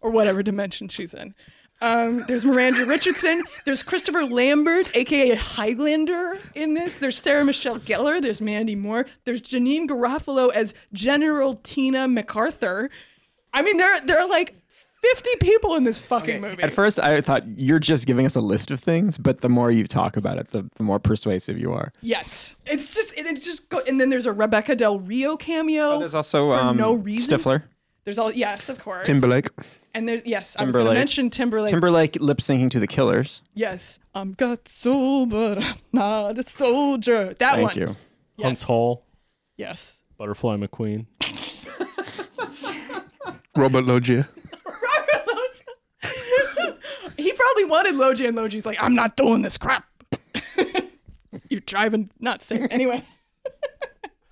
[0.00, 1.34] or whatever dimension she's in.
[1.82, 3.42] Um, there's Miranda Richardson.
[3.64, 6.96] There's Christopher Lambert, aka Highlander, in this.
[6.96, 8.20] There's Sarah Michelle Gellar.
[8.20, 9.06] There's Mandy Moore.
[9.24, 12.90] There's Janeane Garofalo as General Tina MacArthur.
[13.54, 14.54] I mean, there there are like
[15.02, 16.62] 50 people in this fucking movie.
[16.62, 19.70] At first, I thought you're just giving us a list of things, but the more
[19.70, 21.92] you talk about it, the, the more persuasive you are.
[22.02, 23.80] yes, it's just and it's just go.
[23.88, 25.98] And then there's a Rebekah Del Rio cameo.
[25.98, 27.38] There's also For um, no reason?
[27.38, 27.62] Stifler.
[28.04, 29.06] There's all yes, of course.
[29.06, 29.48] Timberlake.
[29.94, 30.98] And there's yes, I was going to Timberlake.
[30.98, 31.70] mention Timberlake.
[31.70, 33.42] Timberlake lip syncing to the Killers.
[33.54, 37.34] yes, I'm got soul, but I'm not a soldier.
[37.38, 37.78] That Thank one.
[37.78, 37.96] you.
[38.36, 38.62] Yes.
[38.62, 39.04] Huntz Hall,
[39.56, 39.96] Yes.
[40.16, 41.06] Butterfly McQueen.
[43.56, 44.28] Robert Loggia.
[44.64, 46.02] Robert Loggia.
[47.16, 49.84] He probably wanted Logie, and Logie's like, I'm not doing this crap.
[51.50, 52.50] You're driving nuts.
[52.50, 53.04] Anyway.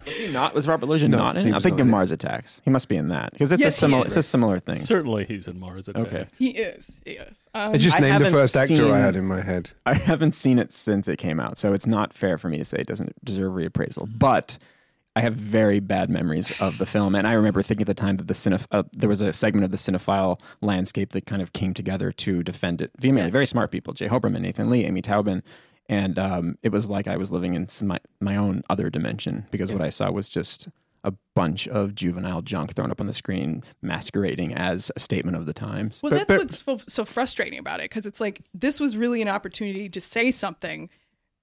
[0.07, 0.55] Was he not?
[0.55, 1.55] Was Robert Loggia not in it?
[1.55, 1.91] I'm thinking in.
[1.91, 2.63] Mars Attacks.
[2.65, 4.07] He must be in that because it's Yes, a he similar.
[4.07, 4.17] is.
[4.17, 4.77] It's a similar thing.
[4.77, 6.07] Certainly, he's in Mars Attack.
[6.07, 6.27] Okay.
[6.39, 7.01] He is.
[7.05, 7.49] He is.
[7.55, 9.73] Um, I just I named the haven't first actor I had in my head.
[9.87, 12.65] I haven't seen it since it came out, so it's not fair for me to
[12.65, 14.09] say it doesn't deserve reappraisal.
[14.19, 14.57] But
[15.17, 18.17] I have very bad memories of the film, and I remember thinking at the time
[18.17, 21.53] that the cineph- uh, there was a segment of the cinephile landscape that kind of
[21.53, 23.27] came together to defend it vehemently.
[23.29, 23.33] Yes.
[23.33, 24.07] Very smart people: J.
[24.09, 25.43] Hoberman, Nathan Lee, Amy Taubin,
[25.89, 29.47] and um, it was like I was living in some, my my own other dimension
[29.51, 30.69] because what I saw was just
[31.05, 35.47] a bunch of juvenile junk thrown up on the screen, masquerading as a statement of
[35.47, 36.01] the times.
[36.03, 38.97] well, But- that's but- what's so, so frustrating about it because it's like this was
[38.97, 40.91] really an opportunity to say something,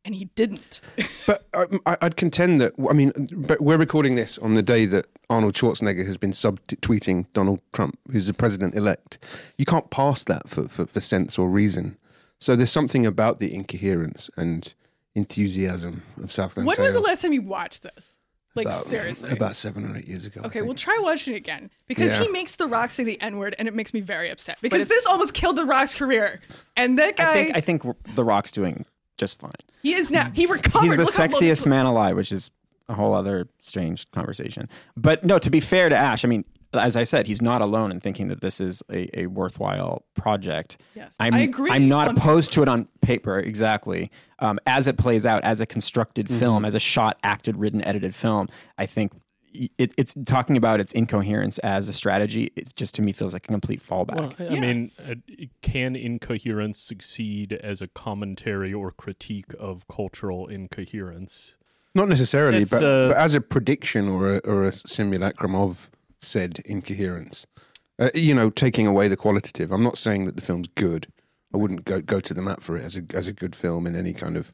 [0.03, 0.81] and he didn't.
[1.25, 4.85] But I, I- I'd contend that I mean, but we're recording this on the day
[4.85, 9.17] that Arnold Schwarzenegger has been subtweeting Donald Trump, who's the president elect.
[9.57, 11.97] You can't pass that for, for, for sense or reason.
[12.39, 14.73] So there's something about the incoherence and
[15.15, 18.17] enthusiasm of Southland when was the last time you watched this?
[18.53, 19.31] Like about, seriously.
[19.31, 20.39] about seven or eight years ago.
[20.41, 20.65] Okay, think.
[20.65, 22.21] we'll try watching it again because Yeah.
[22.23, 24.87] he makes The Rock say the N word, and it makes me very upset because
[24.87, 26.39] this almost killed The Rock's career.
[26.77, 28.85] And that guy, I think I think The Rock's doing
[29.17, 29.51] just fine.
[29.83, 30.29] he is now.
[30.33, 30.85] He recovered.
[30.85, 32.49] He's the Look how long it sexiest man alive, which is
[32.87, 34.69] a whole other strange conversation.
[34.95, 36.45] But no, to be fair to Ash, I mean,
[36.77, 40.77] as I said, he's not alone in thinking that this is a, a worthwhile project.
[40.95, 44.11] Yes, I'm, I agree I'm not on- opposed to it on paper, exactly.
[44.39, 46.39] Um, as it plays out, as a constructed Mm-hmm.
[46.39, 49.11] film, as a shot, acted, written, edited film, I think
[49.77, 52.51] it, it's talking about its incoherence as a strategy.
[52.57, 54.15] It just to me feels like a complete fallback.
[54.17, 54.59] Well, I I Yeah.
[54.59, 55.15] mean, uh,
[55.61, 61.55] can incoherence succeed as a commentary or critique of cultural incoherence?
[61.93, 65.89] Not necessarily, but, uh, but as a prediction or a, or a simulacrum of
[66.25, 67.45] said incoherence.
[67.97, 69.71] Uh, you know, taking away the qualitative.
[69.71, 71.07] I'm not saying that the film's good
[71.53, 73.87] I wouldn't go go to the mat for it as a as a good film
[73.87, 74.51] in any kind of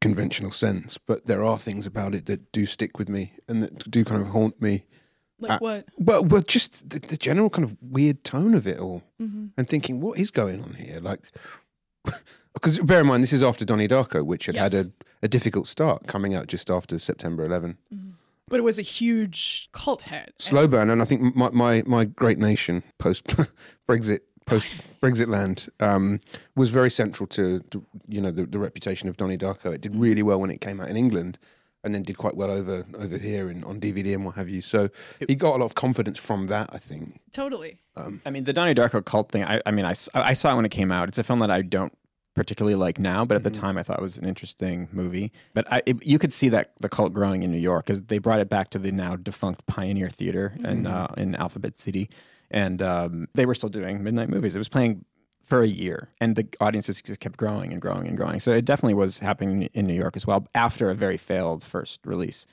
[0.00, 0.98] conventional sense.
[0.98, 4.20] But there are things about it that do stick with me and that do kind
[4.22, 4.84] of haunt me.
[5.38, 5.84] Like Uh, what?
[5.96, 9.46] Well, well, just the, the general kind of weird tone of it all, Mm-hmm.
[9.56, 10.98] and thinking, what is going on here?
[11.00, 11.20] Like,
[12.54, 14.84] because bear in mind, this is after Donnie Darko, which had had a,
[15.22, 17.76] a difficult start, coming out just after September 11.
[18.48, 20.34] But it was a huge cult hit.
[20.38, 23.24] Slow burn, and I think my my, my great nation post
[23.88, 24.68] Brexit post
[25.02, 26.20] Brexit land um,
[26.56, 29.72] was very central to, to you know the, the reputation of Donnie Darko.
[29.74, 31.38] It did really well when it came out in England,
[31.84, 34.62] and then did quite well over over here in, on DVD and what have you.
[34.62, 34.88] So
[35.26, 36.70] he got a lot of confidence from that.
[36.72, 37.20] I think.
[37.32, 37.78] Totally.
[37.96, 39.44] Um, I mean, the Donnie Darko cult thing.
[39.44, 41.08] I, I mean, I, s- I saw it when it came out.
[41.08, 41.92] It's a film that I don't
[42.34, 45.32] particularly like now, but at the time I thought it was an interesting movie.
[45.54, 48.18] But I, it, you could see that the cult growing in New York because they
[48.18, 52.08] brought it back to the now defunct Pioneer Theater in uh, in Alphabet City,
[52.50, 54.54] and um, they were still doing midnight movies.
[54.54, 55.04] It was playing
[55.48, 58.38] for a year, and the audiences just kept growing and growing and growing.
[58.38, 62.00] So it definitely was happening in New York as well after a very failed first
[62.04, 62.46] release.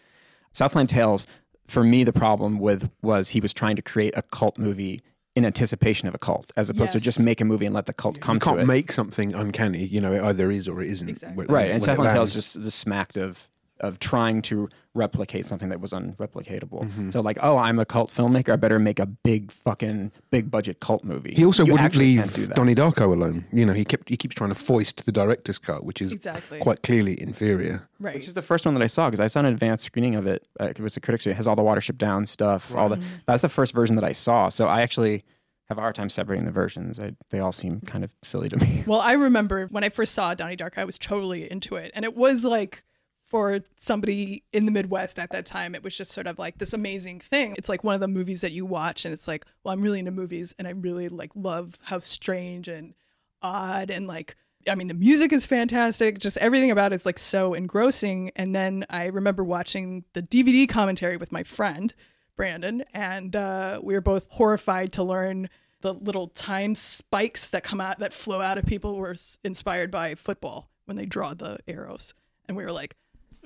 [0.54, 1.28] Southland Tales,
[1.68, 5.02] for me, the problem with was he was trying to create a cult movie
[5.36, 7.94] in anticipation of a cult, as opposed to just make a movie and let the
[7.94, 8.68] cult come to you can't to it.
[8.68, 9.86] make something uncanny.
[9.86, 11.10] You know, it either is or it isn't.
[11.10, 11.36] Exactly.
[11.36, 12.34] when- right, when and it Southland Tales lands.
[12.54, 13.48] just, just smacked of
[13.82, 16.84] of trying to replicate something that was unreplicatable.
[16.86, 17.10] Mm-hmm.
[17.10, 18.54] So like, oh, I'm a cult filmmaker.
[18.54, 21.34] I better make a big fucking big budget cult movie.
[21.36, 22.54] He also You wouldn't actually can't do leave.
[22.54, 23.46] Donnie Darko alone.
[23.52, 26.60] You know, he kept he keeps trying to foist the director's cut, which is Exactly.
[26.60, 27.88] quite clearly inferior.
[28.00, 28.16] right.
[28.16, 30.26] Which is the first one that I saw because I saw an advanced screening of
[30.26, 30.48] it.
[30.60, 31.28] Uh, it was a critics.
[31.28, 32.74] It has all the Watership Down stuff.
[32.74, 34.48] All the that's the first version that I saw.
[34.50, 35.24] So I actually
[35.68, 37.00] have a hard time separating the versions.
[37.00, 38.84] I, they all seem kind of silly to me.
[38.88, 41.92] Well, I remember when I first saw Donnie Darko, I was totally into it.
[41.96, 42.84] And it was like
[43.26, 46.74] for somebody in the Midwest at that time, it was just sort of like this
[46.74, 47.56] amazing thing.
[47.58, 50.00] It's like one of the movies that you watch and it's like, well, I'm really
[50.00, 52.94] into movies and I really like love how strange and
[53.42, 54.36] odd and like
[54.68, 56.18] I mean, the music is fantastic.
[56.18, 58.32] Just everything about it is like so engrossing.
[58.36, 61.94] And then I remember watching the DVD commentary with my friend,
[62.36, 65.50] Brandon, and uh, we were both horrified to learn
[65.82, 70.16] the little time spikes that come out, that flow out of people were inspired by
[70.16, 72.16] football when they draw the arrows.
[72.48, 72.96] And we were like,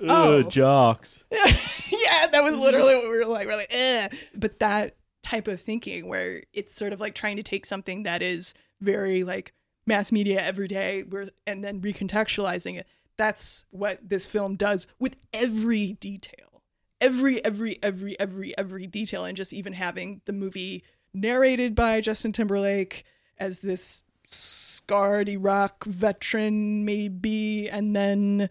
[0.08, 0.42] Oh.
[0.42, 1.24] Jocks.
[1.30, 3.46] yeah, that was literally what we were like.
[3.46, 4.08] We're like, eh.
[4.34, 8.22] But that type of thinking where it's sort of like trying to take something that
[8.22, 9.52] is very like
[9.86, 12.86] mass media every day where, and then recontextualizing it.
[13.16, 16.62] That's what this film does with every detail.
[17.00, 19.24] Every, every, every, every, every detail.
[19.24, 23.04] And just even having the movie narrated by Justin Timberlake
[23.38, 28.48] as this scarred Iraq veteran, maybe, and then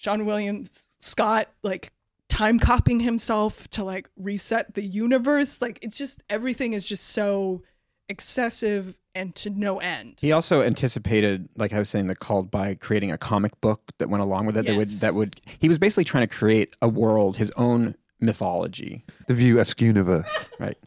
[0.00, 1.92] Seann Williams Scott like
[2.28, 5.60] time copying himself to like reset the universe.
[5.60, 7.62] Like it's just everything is just so
[8.08, 10.18] excessive and to no end.
[10.20, 14.08] He also anticipated, like I was saying, the cult by creating a comic book that
[14.08, 14.66] went along with it.
[14.66, 19.04] That would that would he was basically trying to create a world, his own mythology,
[19.26, 20.50] The View Askew universe.
[20.58, 20.78] right?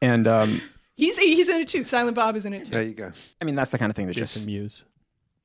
[0.00, 0.62] And um,
[0.98, 1.84] He's he's in it too.
[1.84, 2.72] Silent Bob is in it too.
[2.72, 3.12] There you go.
[3.40, 4.84] I mean, that's the kind of thing that Jason just Mewes.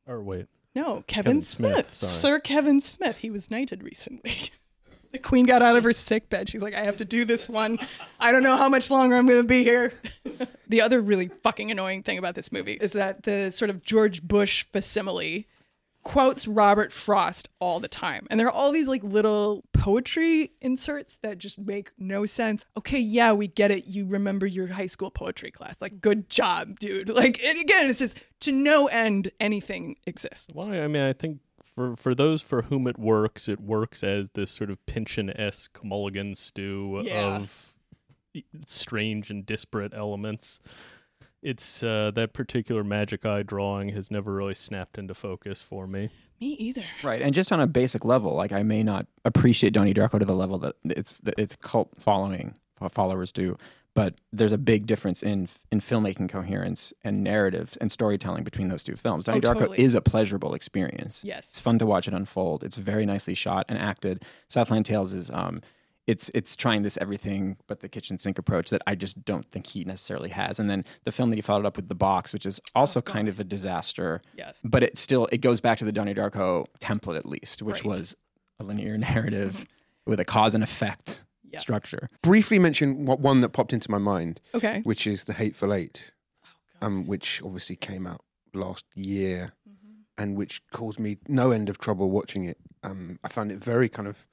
[0.07, 0.47] Or wait.
[0.75, 2.09] No, Kevin, Kevin Smith, Smith.
[2.11, 3.19] Sir Kevin Smith.
[3.19, 4.51] He was knighted recently.
[5.11, 6.49] the Queen got out of her sick bed.
[6.49, 7.77] She's like, I have to do this one.
[8.19, 9.93] I don't know how much longer I'm going to be here.
[10.67, 14.23] the other really fucking annoying thing about this movie is that the sort of George
[14.23, 15.47] Bush facsimile
[16.03, 18.27] quotes Robert Frost all the time.
[18.29, 22.65] And there are all these like little poetry inserts that just make no sense.
[22.77, 23.85] Okay, yeah, we get it.
[23.85, 25.81] You remember your high school poetry class.
[25.81, 27.09] Like, good job, dude.
[27.23, 30.47] Like, and again, it's just to no end anything exists.
[30.51, 30.81] Why?
[30.81, 34.51] I mean, I think for for those for whom it works, it works as this
[34.51, 37.37] sort of Pynchon esque mulligan stew Yeah.
[37.37, 37.73] of
[38.65, 40.59] strange and disparate elements.
[41.43, 46.09] It's uh, that particular magic eye drawing has never really snapped into focus for me.
[46.39, 46.83] Me either.
[47.03, 47.21] right.
[47.21, 50.33] And just on a basic level, like I may not appreciate Donnie Darko to the
[50.35, 52.55] level that it's that its cult following
[52.91, 53.57] followers do,
[53.93, 58.83] but there's a big difference in in filmmaking coherence and narrative and storytelling between those
[58.83, 59.25] two films.
[59.25, 59.79] Donnie Oh, Darko totally.
[59.79, 61.23] is a pleasurable experience.
[61.23, 61.49] Yes.
[61.49, 62.63] It's fun to watch it unfold.
[62.63, 64.23] It's very nicely shot and acted.
[64.49, 65.61] Southland Tales is um
[66.07, 69.67] it's it's trying this everything but the kitchen sink approach that I just don't think
[69.67, 70.59] he necessarily has.
[70.59, 73.27] And then the film that he followed up with The Box, which is also kind
[73.27, 74.59] of a disaster, Yes.
[74.63, 77.85] but it still it goes back to the Donnie Darko template at least, which Right.
[77.85, 78.15] was
[78.59, 79.65] a linear narrative
[80.05, 81.59] with a cause and effect Yeah.
[81.59, 82.09] structure.
[82.21, 84.81] Briefly mention what one that popped into my mind, Okay.
[84.83, 86.11] which is The Hateful Eight,
[86.81, 89.53] um, which obviously came out last year
[90.17, 92.57] and which caused me no end of trouble watching it.
[92.83, 94.27] Um, I found it very kind of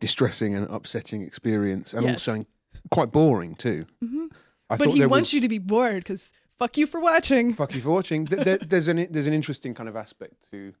[0.00, 2.28] distressing and upsetting experience and Yes.
[2.28, 2.46] also
[2.90, 3.86] quite boring too.
[4.02, 4.30] Mhm.
[4.70, 7.52] I But he wants was- you to be bored because fuck you for watching.
[7.52, 8.26] Fuck you for watching.
[8.26, 10.74] There- there's an there's an interesting kind of aspect to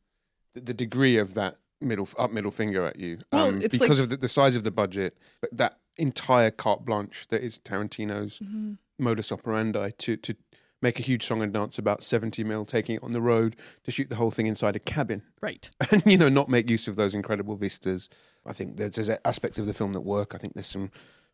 [0.54, 3.98] the, the degree of that middle up middle finger at you, um, Well, it's because
[3.98, 5.16] like- of the, the size of the budget.
[5.40, 8.74] But that entire carte blanche that is Tarantino's Mm-hmm.
[8.98, 10.34] modus operandi to to
[10.80, 13.90] make a huge song and dance about 70 mil, taking it on the road to
[13.90, 15.70] shoot the whole thing inside a cabin, Right.
[15.90, 18.08] and you know not make use of those incredible vistas.
[18.46, 20.34] I think there's, there's aspects of the film that work.
[20.34, 20.90] I think there's some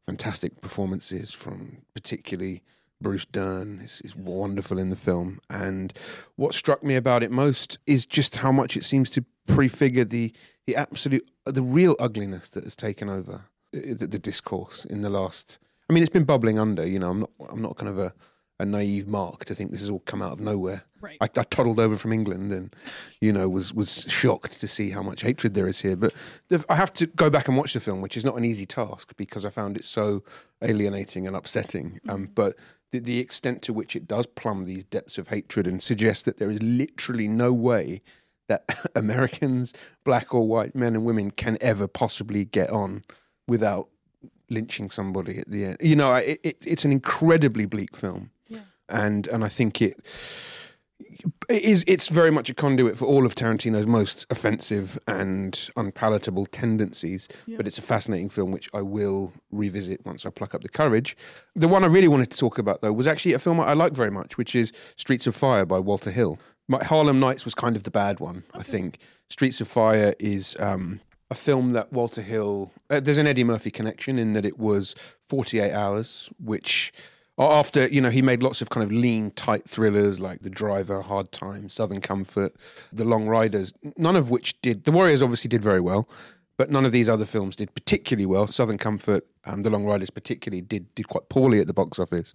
[0.06, 2.62] fantastic performances from particularly
[3.00, 5.40] Bruce Dern is, is wonderful in the film.
[5.50, 5.92] And
[6.36, 10.32] what struck me about it most is just how much it seems to prefigure the
[10.66, 15.10] the absolute the real ugliness that has taken over uh, the, the discourse in the
[15.10, 15.58] last.
[15.88, 16.86] I mean, it's been bubbling under.
[16.86, 18.14] You know, I'm not I'm not kind of a
[18.60, 20.84] a naive mark to think this has all come out of nowhere.
[21.00, 21.18] Right.
[21.20, 22.74] I, I toddled over from England and,
[23.20, 25.96] you know, was was shocked to see how much hatred there is here.
[25.96, 26.14] But
[26.68, 29.12] I have to go back and watch the film, which is not an easy task
[29.16, 30.22] because I found it so
[30.62, 32.00] alienating and upsetting.
[32.08, 32.56] Um, but
[32.92, 36.38] the, the extent to which it does plumb these depths of hatred and suggest that
[36.38, 38.02] there is literally no way
[38.48, 39.74] that Americans,
[40.04, 43.02] black or white men and women, can ever possibly get on
[43.48, 43.88] without
[44.48, 45.76] lynching somebody at the end.
[45.80, 48.30] You know, it, it, it's an incredibly bleak film.
[48.94, 50.00] And and I think it
[51.48, 56.46] it is it's very much a conduit for all of Tarantino's most offensive and unpalatable
[56.46, 57.28] tendencies.
[57.46, 57.56] Yeah.
[57.56, 61.16] But it's a fascinating film which I will revisit once I pluck up the courage.
[61.54, 63.92] The one I really wanted to talk about though was actually a film I like
[63.92, 66.38] very much, which is Streets of Fire by Walter Hill.
[66.66, 68.98] My, Harlem Nights was kind of the bad one, I think.
[69.28, 72.72] Streets of Fire is um, a film that Walter Hill.
[72.88, 74.94] Uh, there's an Eddie Murphy connection in that it was
[75.28, 76.90] 48 hours, which
[77.38, 81.02] after you know he made lots of kind of lean, tight thrillers like The Driver,
[81.02, 82.54] Hard Time, Southern Comfort,
[82.92, 83.72] The Long Riders.
[83.96, 84.84] None of which did.
[84.84, 86.08] The Warriors obviously did very well,
[86.56, 88.46] but none of these other films did particularly well.
[88.46, 92.32] Southern Comfort and The Long Riders particularly did did quite poorly at the box office.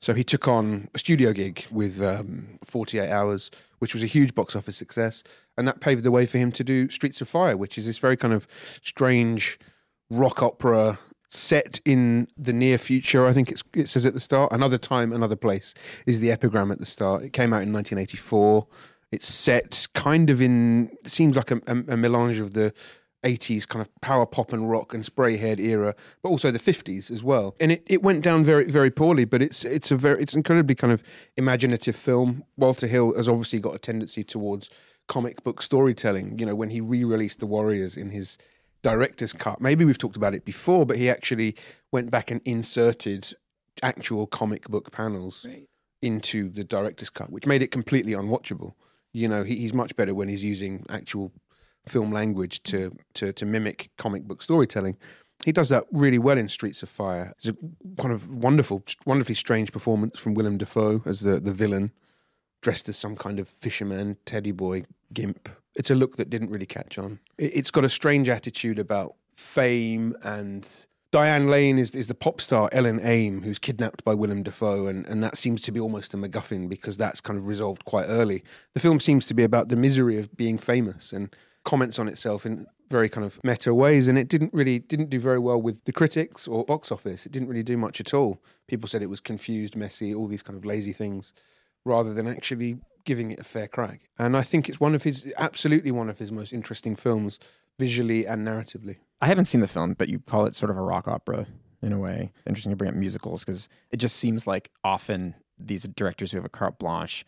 [0.00, 4.34] So he took on a studio gig with um, 48 Hours, which was a huge
[4.34, 5.22] box office success,
[5.56, 7.98] and that paved the way for him to do Streets of Fire, which is this
[7.98, 8.48] very kind of
[8.82, 9.60] strange
[10.10, 10.98] rock opera
[11.34, 13.26] set in the near future.
[13.26, 14.52] I think it says at the start.
[14.52, 15.72] Another time, another place
[16.04, 17.22] is the epigram at the start.
[17.22, 18.66] It came out in 1984.
[19.10, 22.74] It's set kind of in, seems like a, a, a melange of the
[23.24, 27.10] 80s kind of power pop and rock and spray haired era, but also the 50s
[27.10, 27.56] as well.
[27.58, 30.74] And it, it went down very, very poorly, but it's it's a very it's incredibly
[30.74, 31.02] kind of
[31.38, 32.44] imaginative film.
[32.56, 34.68] Walter Hill has obviously got a tendency towards
[35.08, 36.38] comic book storytelling.
[36.38, 38.36] You know, when he re released The Warriors in his
[38.82, 41.54] director's cut, maybe we've talked about it before, but he actually
[41.92, 43.34] went back and inserted
[43.82, 45.68] actual comic book panels Right.
[46.02, 48.74] into the director's cut, which made it completely unwatchable.
[49.12, 51.32] You know, he, he's much better when he's using actual
[51.86, 54.96] film language to, to to mimic comic book storytelling.
[55.44, 57.32] He does that really well in Streets of Fire.
[57.36, 57.54] It's a
[58.00, 61.90] kind of wonderful, wonderfully strange performance from Willem Dafoe as the, the villain,
[62.60, 65.48] dressed as some kind of fisherman, teddy boy, gimp.
[65.74, 67.18] It's a look that didn't really catch on.
[67.38, 70.68] It, it's got a strange attitude about fame and
[71.12, 75.06] Diane Lane is, is the pop star Ellen Aim, who's kidnapped by Willem Dafoe, and,
[75.06, 78.42] and that seems to be almost a MacGuffin because that's kind of resolved quite early.
[78.72, 81.28] The film seems to be about the misery of being famous and
[81.64, 85.20] comments on itself in very kind of meta ways, and it didn't really didn't do
[85.20, 87.26] very well with the critics or box office.
[87.26, 88.42] It didn't really do much at all.
[88.66, 91.34] People said it was confused, messy, all these kind of lazy things,
[91.84, 94.02] rather than actually giving it a fair crack.
[94.18, 97.38] And I think it's one of his absolutely one of his most interesting films,
[97.78, 98.96] visually and narratively.
[99.20, 101.46] I haven't seen the film, but you call it sort of a rock opera
[101.82, 102.32] in a way.
[102.46, 106.44] Interesting to bring up musicals because it just seems like often these directors who have
[106.44, 107.24] a carte blanche,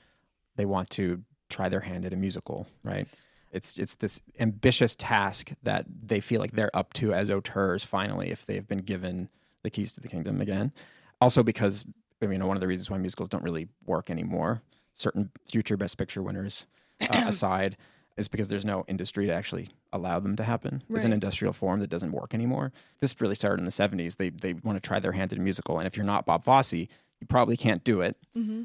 [0.56, 3.06] they want to try their hand at a musical, right?
[3.52, 8.30] It's it's this ambitious task that they feel like they're up to as auteurs finally
[8.30, 9.28] if they've been given
[9.62, 10.72] the keys to the kingdom again.
[11.20, 11.84] Also because
[12.22, 14.62] I mean, one of the reasons why musicals don't really work anymore,
[14.94, 16.66] certain future best picture winners
[17.00, 17.76] uh, aside,
[18.16, 20.82] is because there's no industry to actually allow them to happen.
[20.88, 22.72] It's an industrial form that doesn't work anymore.
[23.00, 24.16] This really started in the 70s.
[24.16, 26.44] They they want to try their hand at a musical, and if you're not Bob
[26.44, 28.16] Fosse, you probably can't do it.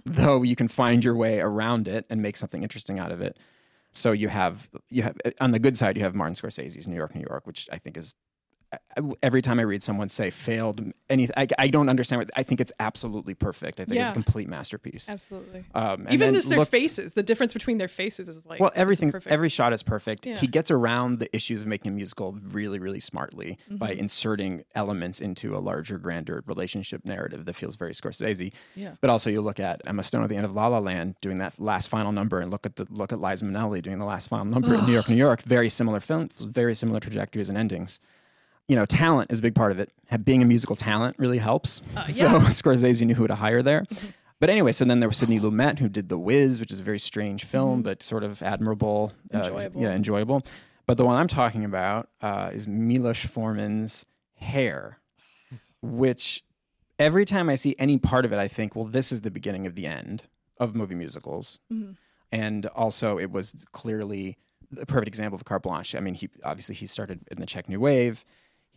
[0.05, 3.37] Though you can find your way around it and make something interesting out of it.
[3.93, 7.15] So you have you have on the good side you have Martin Scorsese's New York,
[7.15, 8.13] New York, which I think is
[9.23, 12.19] every time I read someone say failed anything, I, I don't understand.
[12.19, 13.79] What, I think it's absolutely perfect.
[13.79, 15.09] I think it's a complete masterpiece.
[15.09, 15.65] Absolutely.
[15.73, 19.11] Um, Even just their look- faces, the difference between their faces is like well, everything,
[19.11, 19.31] perfect.
[19.31, 20.25] every shot is perfect.
[20.25, 20.35] Yeah.
[20.37, 23.99] He gets around the issues of making a musical really, really smartly by Mm-hmm.
[23.99, 28.53] inserting elements into a larger, grander relationship narrative that feels very Scorsese.
[28.75, 28.93] Yeah.
[29.01, 31.39] But also, you look at Emma Stone at the end of La La Land doing
[31.39, 34.27] that last final number, and look at the look at Liza Minnelli doing the last
[34.27, 35.41] final number in New York, New York.
[35.41, 37.99] Very similar film, very similar trajectories and endings.
[38.69, 39.91] You know, talent is a big part of it.
[40.23, 41.81] Being a musical talent really helps.
[41.95, 42.39] so Uh, yeah.
[42.49, 43.83] Scorsese knew who to hire there.
[44.39, 46.83] But anyway, so then there was Sidney Lumet who did The Wiz, which is a
[46.83, 49.81] very strange film, but sort of admirable, uh, Enjoyable.
[49.81, 50.43] yeah, enjoyable.
[50.85, 54.05] But the one I'm talking about uh, is Milos Forman's
[54.35, 54.99] Hair,
[55.81, 56.43] which
[56.97, 59.65] every time I see any part of it, I think, well, this is the beginning
[59.65, 60.23] of the end
[60.57, 61.59] of movie musicals.
[61.71, 61.95] Mhm.
[62.31, 64.37] And also, it was clearly
[64.79, 65.95] a perfect example of carte blanche.
[65.95, 68.23] I mean, he obviously he started in the Czech New Wave.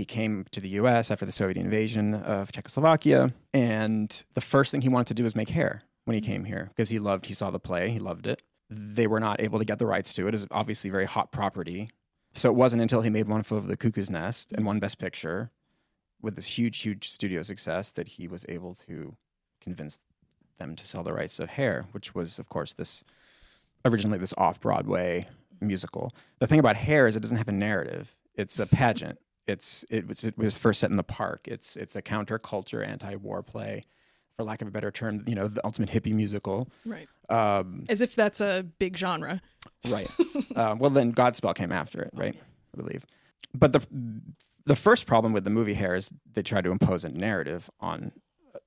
[0.02, 1.12] He came to the U.S.
[1.12, 5.36] after the Soviet invasion of Czechoslovakia, and the first thing he wanted to do was
[5.36, 6.26] make hair when he mm.
[6.26, 7.26] came here because he loved.
[7.26, 8.42] He saw the play, he loved it.
[8.68, 10.30] They were not able to get the rights to it.
[10.30, 11.88] It was obviously very hot property.
[12.32, 14.98] So it wasn't until he made One Flew Over the Cuckoo's Nest and won Best
[14.98, 15.52] Picture
[16.20, 19.14] with this huge, huge studio success that he was able to
[19.60, 20.00] convince
[20.58, 23.04] them to sell the rights of Hair, which was, of course, this
[23.84, 25.28] originally this off Broadway
[25.60, 26.12] musical.
[26.40, 28.16] The thing about Hair is it doesn't have a narrative.
[28.34, 29.20] It's a pageant.
[29.46, 31.48] It's it was it was first set in the park.
[31.48, 33.84] It's it's a counterculture anti-war play,
[34.36, 35.24] for lack of a better term.
[35.26, 36.68] You know, the ultimate hippie musical.
[36.84, 37.08] Right.
[37.28, 39.40] Um, As if that's a big genre.
[39.88, 40.10] right.
[40.56, 42.36] uh, well, then Godspell came after it, right?
[42.36, 43.04] I believe.
[43.54, 43.86] But the
[44.64, 48.12] the first problem with the movie Hair is they try to impose a narrative on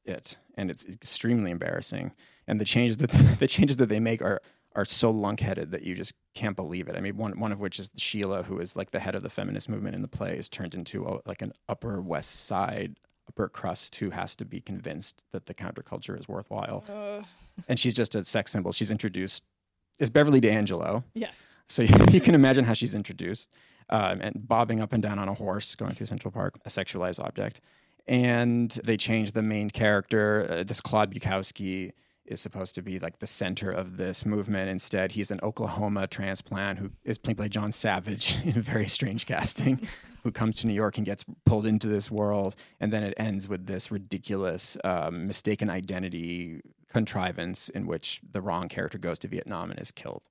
[0.04, 2.12] it, and it's extremely embarrassing.
[2.48, 3.10] And the changes that
[3.40, 4.42] the changes that they make are
[4.76, 6.96] are so lunkheaded that you just can't believe it.
[6.96, 9.30] I mean, one one of which is Sheila, who is like the head of the
[9.30, 12.98] feminist movement in the play, is turned into a, like an Upper West Side
[13.28, 17.24] upper crust who has to be convinced that the counterculture is worthwhile, Uh,
[17.68, 18.72] and she's just a sex symbol.
[18.72, 19.44] She's introduced
[19.98, 21.04] is Beverly D'Angelo.
[21.14, 21.46] yes.
[21.68, 23.56] So you, you can imagine how she's introduced
[23.90, 27.20] um, and bobbing up and down on a horse going through Central Park, a sexualized
[27.24, 27.62] object.
[28.08, 30.48] And they change the main character.
[30.48, 31.94] Uh, this Claude Bukowski
[32.26, 34.70] is supposed to be like the center of this movement.
[34.70, 39.88] Instead, he's an Oklahoma transplant who is played by John Savage in very strange casting,
[40.24, 42.56] who comes to New York and gets pulled into this world.
[42.80, 48.70] And then it ends with this ridiculous um, mistaken identity contrivance in which the wrong
[48.70, 50.24] character goes to Vietnam and is killed.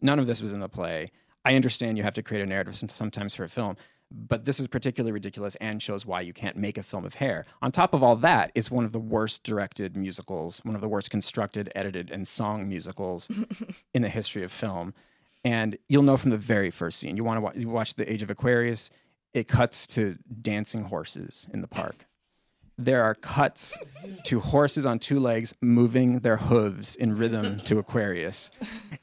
[0.00, 1.10] None of this was in the play.
[1.44, 3.76] I understand you have to create a narrative sometimes for a film,
[4.10, 7.44] but this is particularly ridiculous and shows why you can't make a film of hair.
[7.62, 10.88] On top of all that, it's one of the worst directed musicals, one of the
[10.88, 13.28] worst constructed, edited, and song musicals
[13.94, 14.94] in the history of film.
[15.44, 17.16] And you'll know from the very first scene.
[17.16, 18.90] You want to watch, you watch The Age of Aquarius,
[19.34, 22.05] it cuts to dancing horses in the park.
[22.78, 23.78] There are cuts
[24.24, 28.50] to horses on two legs moving their hooves in rhythm to Aquarius.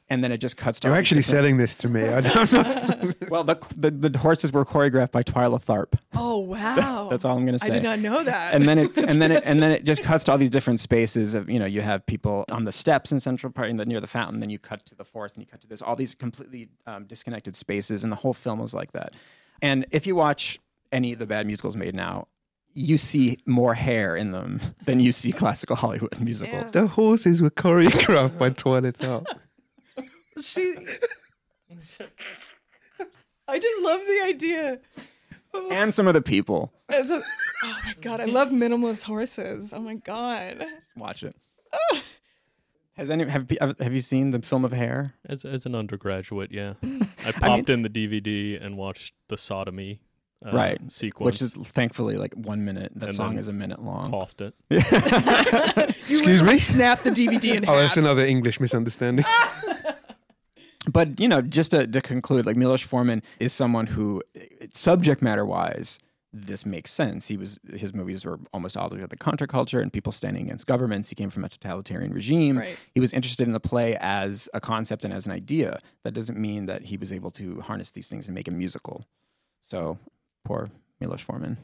[0.08, 2.06] And then it just cuts to You're actually different- selling this to me.
[2.06, 3.12] I don't know.
[3.30, 5.98] well, the, the the horses were choreographed by Twyla Tharp.
[6.14, 7.08] Oh wow.
[7.10, 7.72] That's all I'm going to say.
[7.72, 8.54] I did not know that.
[8.54, 10.78] and then it and then it and then it just cuts to all these different
[10.78, 13.88] spaces of you know you have people on the steps in Central Park and then
[13.88, 14.38] near the fountain.
[14.38, 17.06] Then you cut to the forest and you cut to this all these completely um,
[17.06, 19.14] disconnected spaces, and the whole film is like that.
[19.60, 20.60] And if you watch
[20.92, 22.28] any of the bad musicals made now.
[22.74, 26.72] You see more hair in them than you see classical Hollywood musicals.
[26.72, 29.26] the horses were choreographed by Twyla Tharp.
[30.42, 30.74] she.
[33.46, 34.78] I just love the idea.
[35.70, 36.72] And some of the people.
[36.88, 37.22] It's a-
[37.64, 39.72] oh my god, I love minimalist horses.
[39.72, 40.64] Oh my god.
[40.80, 41.36] Just watch it.
[42.96, 43.48] Has any have
[43.80, 45.14] have you seen the film of Hair?
[45.28, 46.74] As as an undergraduate, yeah,
[47.26, 50.00] I popped in the DVD and watched the sodomy
[50.44, 51.40] uh, Right, sequence.
[51.40, 52.92] Which is thankfully like one minute.
[52.94, 54.10] That And song then is a minute long.
[54.10, 54.54] tossed it.
[54.70, 54.78] You
[56.18, 56.58] Excuse literally me?
[56.58, 59.24] Snap the DVD in Oh, that's another English misunderstanding.
[60.92, 64.20] But you know, just to, to conclude, like Milos Forman is someone who,
[64.74, 65.98] subject matter wise,
[66.30, 67.26] this makes sense.
[67.26, 71.08] He was his movies were almost all about the counterculture and people standing against governments.
[71.08, 72.58] He came from a totalitarian regime.
[72.58, 72.76] Right.
[72.92, 75.78] He was interested in the play as a concept and as an idea.
[76.02, 79.06] That doesn't mean that he was able to harness these things and make a musical.
[79.62, 79.96] So
[80.44, 80.68] poor
[81.00, 81.58] Milos Forman.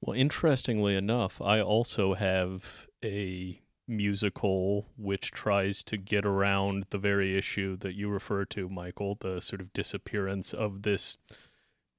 [0.00, 7.36] Well, interestingly enough, I also have a musical which tries to get around the very
[7.36, 11.16] issue that you refer to, Michael, the sort of disappearance of this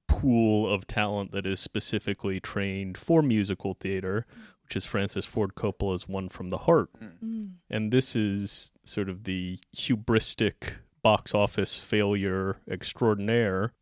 [0.08, 4.26] pool of talent that is specifically trained for musical theater,
[4.62, 6.90] which is Francis Ford Coppola's One from the Heart.
[7.24, 7.54] Mm.
[7.70, 13.72] And this is sort of the hubristic box office failure extraordinaire.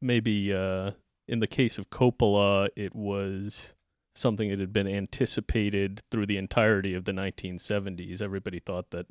[0.00, 0.92] Maybe uh,
[1.28, 3.74] in the case of Coppola, it was
[4.14, 8.22] something that had been anticipated through the entirety of the 1970s.
[8.22, 9.06] Everybody thought that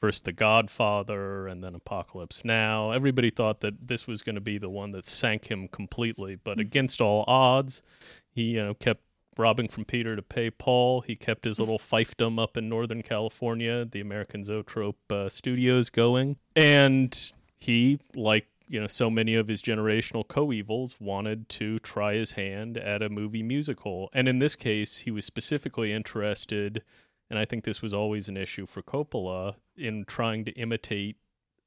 [0.00, 4.58] first The Godfather and then Apocalypse Now, everybody thought that this was going to be
[4.58, 6.36] the one that sank him completely.
[6.36, 7.82] But against all odds,
[8.30, 9.02] he you know kept
[9.36, 11.00] robbing from Peter to pay Paul.
[11.02, 16.36] He kept his little fiefdom up in Northern California, the American Zoetrope uh, studios going.
[16.56, 22.32] And he, like, you know, so many of his generational coevals, wanted to try his
[22.32, 24.10] hand at a movie musical.
[24.12, 26.82] And in this case, he was specifically interested
[27.30, 31.16] And I think this was always an issue for Coppola in trying to imitate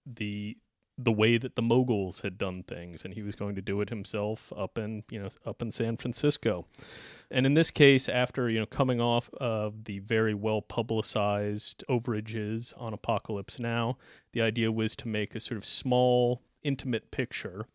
[0.06, 0.58] the
[0.98, 3.90] the way that the moguls had done things and he was going to do it
[3.90, 6.66] himself up in you know up in San Francisco.
[7.32, 12.74] And in this case after you know coming off of the very well publicized overages
[12.78, 13.98] on Apocalypse Now,
[14.34, 17.66] the idea was to make a sort of small intimate picture.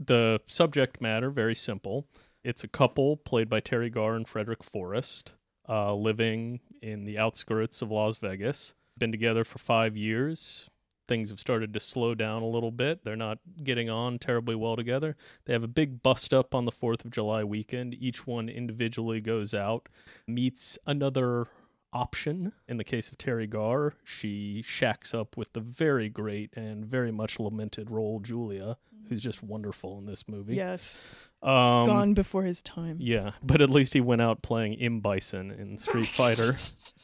[0.00, 2.06] The subject matter very simple.
[2.42, 5.32] It's a couple played by Teri Garr and Frederick Forrest
[5.68, 8.74] uh, living in the outskirts of Las Vegas.
[8.98, 10.68] Been together for five years.
[11.08, 13.04] Things have started to slow down a little bit.
[13.04, 15.16] They're not getting on terribly well together.
[15.44, 17.94] They have a big bust up on the 4th of July weekend.
[17.94, 19.88] Each one individually goes out,
[20.26, 21.48] meets another
[21.92, 22.52] option.
[22.68, 27.10] In the case of Teri Garr, she shacks up with the very great and very
[27.12, 28.76] much lamented Raul Julia,
[29.08, 30.54] who's just wonderful in this movie.
[30.56, 30.98] Yes.
[31.42, 32.98] Um, Gone before his time.
[33.00, 36.52] yeah, but at least he went out playing M Bison in Street Fighter,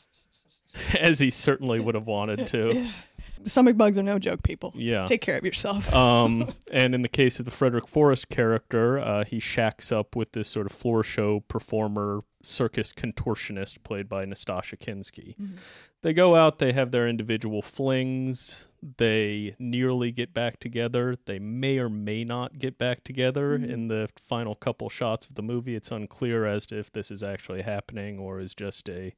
[0.99, 2.89] as he certainly would have wanted to.
[3.45, 4.73] Stomach bugs are no joke, people.
[4.77, 5.07] Yeah.
[5.07, 5.93] Take care of yourself.
[5.99, 10.33] Um, and in the case of the Frederick Forrest character, uh, he shacks up with
[10.33, 15.37] this sort of floor show performer, circus contortionist played by Nastassja Kinski.
[15.37, 15.57] Mm-hmm.
[16.03, 21.17] They go out, they have their individual flings, they nearly get back together.
[21.27, 23.69] They may or may not get back together mm-hmm.
[23.69, 25.75] in the final couple shots of the movie.
[25.75, 29.15] It's unclear as to if this is actually happening or is just a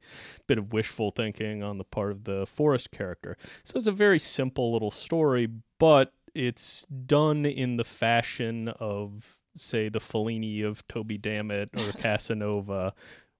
[0.47, 3.37] bit of wishful thinking on the part of the Forrest character.
[3.63, 5.47] So it's a very simple little story,
[5.79, 12.93] but it's done in the fashion of, say, the Fellini of Toby Dammit or Casanova,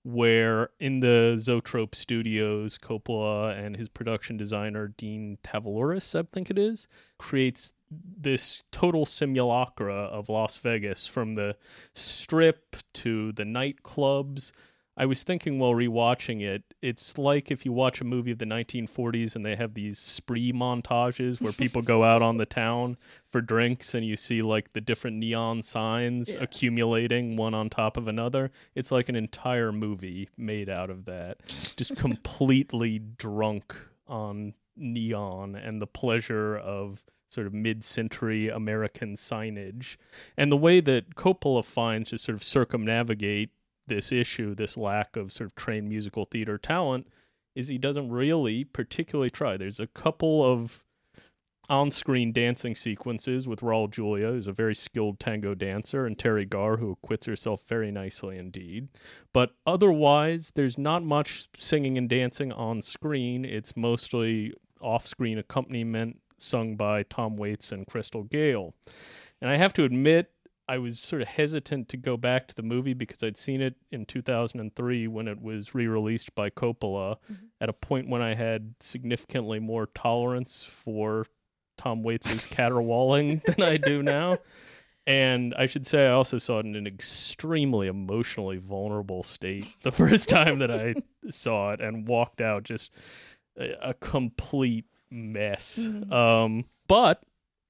[0.03, 6.57] where in the Zoetrope Studios, Coppola and his production designer Dean Tavoularis, I think it
[6.57, 6.87] is,
[7.19, 11.55] creates this total simulacra of Las Vegas from the
[11.93, 14.51] strip to the nightclubs.
[14.97, 18.45] I was thinking while rewatching it, it's like if you watch a movie of the
[18.45, 22.97] 1940s and they have these spree montages where people go out on the town
[23.31, 26.39] for drinks and you see like the different neon signs Yeah.
[26.41, 28.51] accumulating one on top of another.
[28.75, 31.37] It's like an entire movie made out of that.
[31.47, 33.73] Just completely drunk
[34.07, 39.95] on neon and the pleasure of sort of mid-century American signage.
[40.35, 43.51] And the way that Coppola finds to sort of circumnavigate
[43.91, 47.07] this issue, this lack of sort of trained musical theater talent,
[47.55, 49.57] is he doesn't really particularly try.
[49.57, 50.83] There's a couple of
[51.69, 56.77] on-screen dancing sequences with Raul Julia, who's a very skilled tango dancer, and Teri Garr,
[56.77, 58.89] who acquits herself very nicely indeed.
[59.33, 63.45] But otherwise, there's not much singing and dancing on screen.
[63.45, 68.73] It's mostly off-screen accompaniment sung by Tom Waits and Crystal Gayle.
[69.41, 70.31] And I have to admit,
[70.71, 73.75] I was sort of hesitant to go back to the movie because I'd seen it
[73.91, 77.17] in 2003 when it was re released by Coppola
[77.59, 81.25] at a point when I had significantly more tolerance for
[81.77, 84.37] Tom Waits' caterwauling than I do now.
[85.05, 89.91] And I should say, I also saw it in an extremely emotionally vulnerable state the
[89.91, 90.93] first time that I
[91.29, 92.91] saw it and walked out just
[93.59, 95.85] a, a complete mess.
[96.09, 97.21] Um, but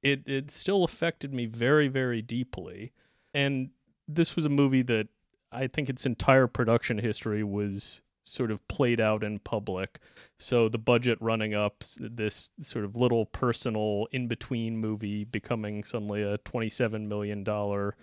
[0.04, 2.92] it it still affected me very very deeply.
[3.34, 3.70] And
[4.08, 5.08] this was a movie that
[5.54, 10.00] i think its entire production history was sort of played out in public.
[10.38, 16.22] So the budget running up this sort of little personal in between movie becoming suddenly
[16.22, 17.96] a 27 million dollar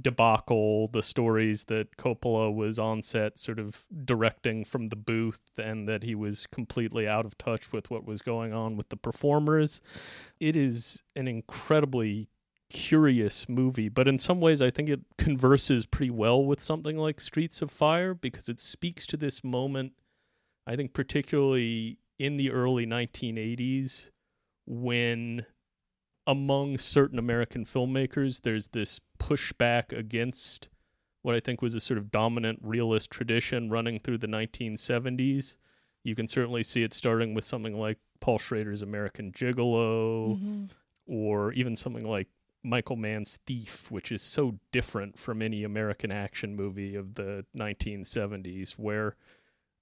[0.00, 5.88] debacle the stories that Coppola was on set sort of directing from the booth and
[5.88, 9.80] that he was completely out of touch with what was going on with the performers.
[10.38, 12.28] It is an incredibly
[12.70, 17.20] curious movie, but in some ways, I think it converses pretty well with something like
[17.20, 19.92] Streets of Fire because it speaks to this moment,
[20.66, 24.10] I think, particularly in the early 1980s
[24.66, 25.46] when
[26.26, 30.68] among certain American filmmakers, there's this pushback against
[31.22, 35.54] what I think was a sort of dominant realist tradition running through the 1970s.
[36.02, 40.70] You can certainly see it starting with something like Paul Schrader's American Gigolo, Mhm.
[41.06, 42.28] or even something like
[42.62, 48.78] Michael Mann's Thief, which is so different from any American action movie of the 1970s,
[48.78, 49.16] where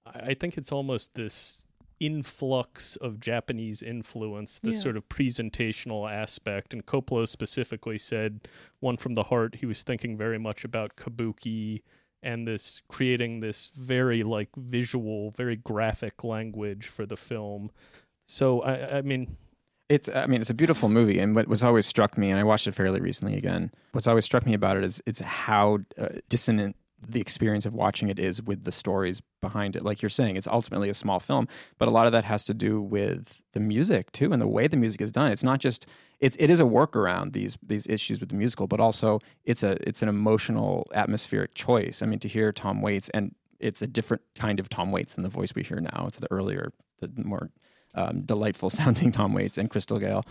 [0.05, 1.65] I think it's almost this
[1.99, 4.81] influx of Japanese influence, this Yeah.
[4.81, 6.73] sort of presentational aspect.
[6.73, 8.47] And Coppola specifically said,
[8.79, 11.81] one from the heart, he was thinking very much about kabuki
[12.21, 17.71] and this creating this very like visual, very graphic language for the film.
[18.27, 19.37] So I, I mean,
[19.89, 22.43] It's, I mean, it's a beautiful movie, and what what's always struck me, and I
[22.43, 23.71] watched it fairly recently again.
[23.93, 26.75] What's always struck me about it is it's how uh, dissonant
[27.07, 29.83] the experience of watching it is with the stories behind it.
[29.83, 31.47] Like you're saying, it's ultimately a small film,
[31.77, 34.67] but a lot of that has to do with the music too and the way
[34.67, 35.31] the music is done.
[35.31, 35.85] It's not just
[36.19, 39.77] it's it is a workaround these these issues with the musical, but also it's a
[39.87, 42.01] it's an emotional atmospheric choice.
[42.01, 45.23] I mean, to hear Tom Waits and it's a different kind of Tom Waits than
[45.23, 46.05] the voice we hear now.
[46.07, 47.49] It's the earlier, the more
[47.95, 50.23] um, delightful sounding Tom Waits and Crystal Gayle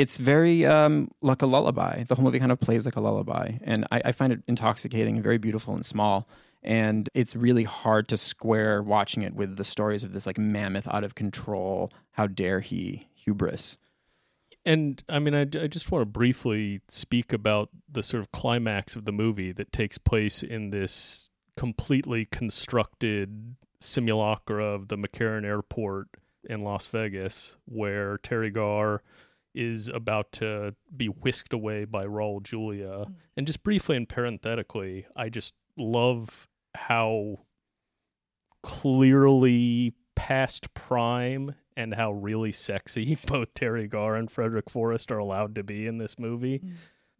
[0.00, 2.04] it's very um, like a lullaby.
[2.04, 5.16] The whole movie kind of plays like a lullaby, and I, I, find it intoxicating
[5.16, 6.26] and very beautiful and small.
[6.62, 10.88] And it's really hard to square watching it with the stories of this like mammoth
[10.88, 11.92] out of control.
[12.12, 13.76] How dare he hubris?
[14.64, 18.96] And I mean, I, I just want to briefly speak about the sort of climax
[18.96, 21.28] of the movie that takes place in this
[21.58, 26.08] completely constructed simulacra of the McCarran Airport
[26.48, 29.02] in Las Vegas, where Teri Garr
[29.54, 33.06] is about to be whisked away by Raul Julia.
[33.06, 33.14] Mm.
[33.36, 37.40] And just briefly and parenthetically, I just love how
[38.62, 45.54] clearly past prime and how really sexy both Teri Garr and Frederick Forrest are allowed
[45.54, 46.58] to be in this movie.
[46.58, 46.72] Mm.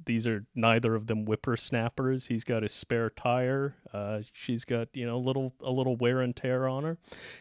[0.04, 2.26] These are neither of them whippersnappers.
[2.26, 3.76] He's got his spare tire.
[3.92, 6.98] Uh, she's got you know a little a little wear and tear on her.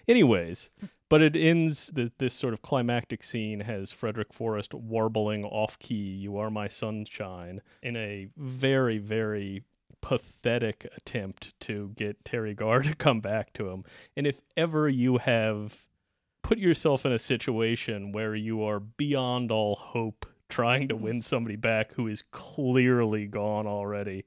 [0.08, 0.70] Anyways,
[1.10, 5.96] but it ends the, this sort of climactic scene has Frederick Forrest warbling off key,
[5.96, 9.64] "You Are My Sunshine," in a very, very
[10.02, 13.84] pathetic attempt to get Teri Garr to come back to him.
[14.16, 15.88] And if ever you have
[16.42, 21.56] put yourself in a situation where you are beyond all hope trying to win somebody
[21.56, 24.26] back who is clearly gone already,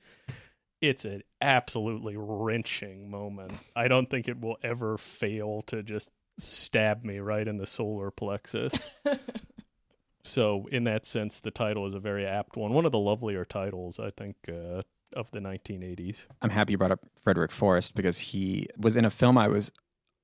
[0.80, 3.53] it's an absolutely wrenching moment.
[3.74, 8.11] I don't think it will ever fail to just stabbed me right in the solar
[8.11, 8.74] plexus.
[10.24, 12.72] so, in that sense, the title is a very apt one.
[12.72, 14.83] One of the lovelier titles, I think, uh,
[15.14, 16.24] of the 1980s.
[16.41, 19.72] I'm happy you brought up Frederick Forrest because he was in a film I was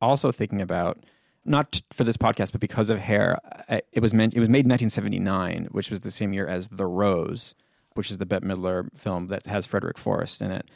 [0.00, 0.98] also thinking about.
[1.44, 3.38] Not for this podcast, but because of Hair,
[3.92, 4.34] it was meant.
[4.34, 7.54] It was made in 1979, which was the same year as The Rose,
[7.94, 10.68] which is the Bette Midler film that has Frederick Forrest in it.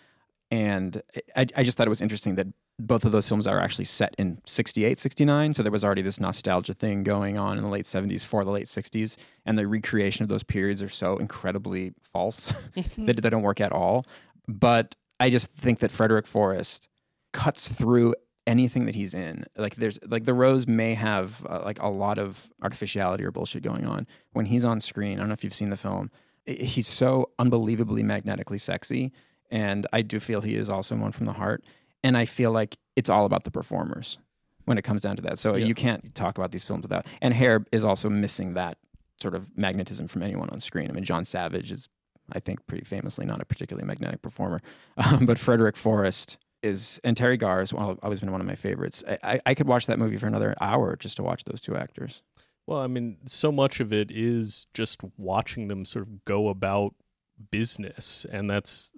[0.53, 1.01] And
[1.35, 2.47] I, I just thought it was interesting that
[2.79, 5.55] both of those films are actually set in 68, 69.
[5.55, 8.51] So there was already this nostalgia thing going on in the late 70s for the
[8.51, 9.17] late 60s.
[9.47, 12.53] And the recreation of those periods are so incredibly false
[12.99, 14.05] that they don't work at all.
[14.47, 16.87] But I just think that Frederick Forrest
[17.33, 18.15] cuts through
[18.47, 19.47] anything that he's in.
[19.57, 23.63] Like there's like the Rose may have uh, like a lot of artificiality or bullshit
[23.63, 25.15] going on when he's on screen.
[25.15, 26.11] I don't know if you've seen the film.
[26.45, 29.13] He's so unbelievably magnetically sexy,
[29.53, 31.63] and I do feel he is also one from the heart
[32.03, 34.19] and I feel like it's all about the performers
[34.65, 35.39] when it comes down to that.
[35.39, 35.67] So yeah.
[35.67, 37.07] you can't talk about these films without.
[37.21, 38.79] And Hair is also missing that
[39.21, 40.91] sort of magnetism from anyone on screen.
[40.91, 41.89] I mean, John Savage is,
[42.33, 44.61] I think, pretty famously not a particularly magnetic performer,
[44.97, 49.03] um, but Frederick Forrest is, and Teri Garr has always been one of my favorites.
[49.07, 51.77] I, I, I could watch that movie for another hour just to watch those two
[51.77, 52.23] actors.
[52.67, 56.95] Well, I mean, so much of it is just watching them sort of go about
[57.51, 58.93] business, and that's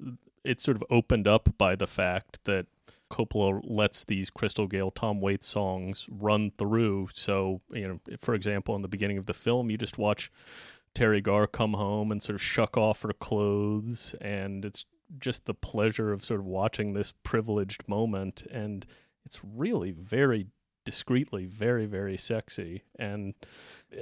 [0.45, 2.66] it's sort of opened up by the fact that
[3.11, 7.09] Coppola lets these Crystal Gayle Tom Waits songs run through.
[7.12, 10.30] So, you know, for example, in the beginning of the film, you just watch
[10.95, 14.86] Teri Garr come home and sort of shuck off her clothes, and it's
[15.18, 18.42] just the pleasure of sort of watching this privileged moment.
[18.51, 18.86] And
[19.24, 20.47] it's really very
[20.85, 23.35] discreetly very very sexy and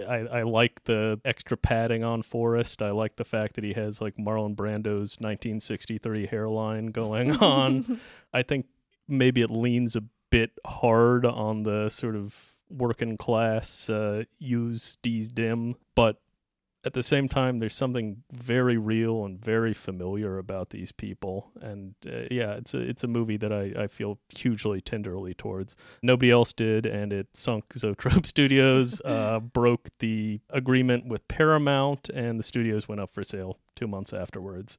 [0.09, 2.83] I, I like the extra padding on Forrest.
[2.83, 8.01] I like the fact that he has like Marlon Brando's 1963 hairline going on.
[8.33, 8.67] I think
[9.09, 15.29] maybe it leans a bit hard on the sort of working class uh, use these
[15.29, 16.22] dim, but
[16.85, 21.53] at the same time, there's something very real and very familiar about these people.
[21.61, 25.77] And uh, yeah, it's a it's a movie that I, I feel hugely tenderly towards.
[26.03, 32.39] Nobody else did, and it sunk Zoetrope Studios, uh, broke the agreement with Paramount, and
[32.39, 34.79] the studios went up for sale two months afterwards.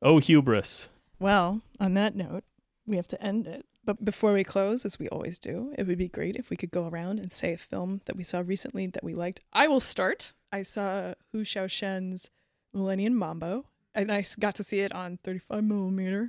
[0.00, 0.88] Oh, hubris!
[1.18, 2.44] Well, on that note,
[2.86, 3.66] we have to end it.
[3.84, 6.70] But before we close, as we always do, it would be great if we could
[6.70, 9.40] go around and say a film that we saw recently that we liked.
[9.52, 10.34] I will start.
[10.52, 12.30] I saw Hou Hsiao-hsien's
[12.72, 16.28] Millennium Mambo, and I got to see it on 35 millimeter.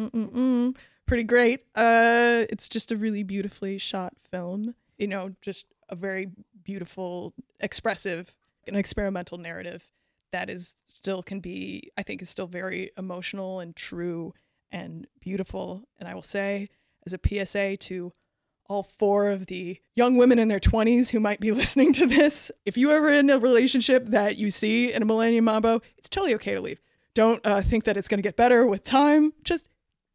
[0.00, 0.76] Mm-mm-mm.
[1.06, 1.64] Pretty great.
[1.74, 4.74] Uh, it's just a really beautifully shot film.
[4.98, 6.30] You know, just a very
[6.64, 8.34] beautiful, expressive,
[8.66, 9.84] an experimental narrative
[10.32, 14.32] that is still can be, I think, is still very emotional and true
[14.70, 15.82] and beautiful.
[15.98, 16.68] And I will say,
[17.06, 18.12] as a PSA to
[18.68, 22.50] all four of the young women in their 20s who might be listening to this,
[22.64, 26.34] if you ever in a relationship that you see in a Millennium Mambo, it's totally
[26.36, 26.80] okay to leave.
[27.14, 29.32] Don't uh, think that it's going to get better with time.
[29.44, 29.68] Just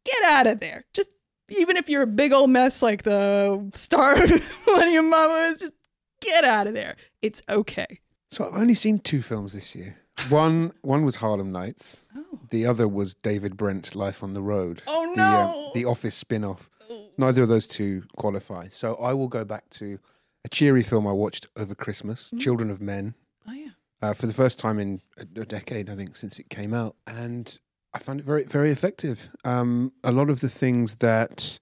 [0.04, 0.84] get out of there.
[0.92, 1.08] Just
[1.50, 5.72] even if you're a big old mess like the star of Millennium Mama is, just
[6.20, 6.96] get out of there.
[7.22, 8.00] It's okay.
[8.30, 9.96] So I've only seen two films this year.
[10.28, 12.04] One one was Harlem Nights.
[12.16, 12.40] Oh.
[12.50, 14.82] The other was David Brent, Life on the Road.
[14.86, 15.70] Oh, The, um, no.
[15.74, 16.68] the Office spin-off.
[17.16, 18.68] Neither of those two qualify.
[18.68, 19.98] So I will go back to
[20.44, 23.14] a cheery film I watched over Christmas, Children of Men,
[23.48, 23.68] Oh yeah.
[24.02, 26.94] uh, for the first time in a, a decade, I think, since it came out,
[27.06, 27.58] and
[27.92, 29.30] I found it very, very effective.
[29.44, 31.58] Um, a lot of the things that,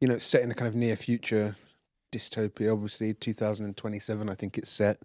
[0.00, 1.56] you know, set in a kind of near future
[2.12, 2.72] dystopia.
[2.72, 4.98] Obviously, 2027, I think it's set.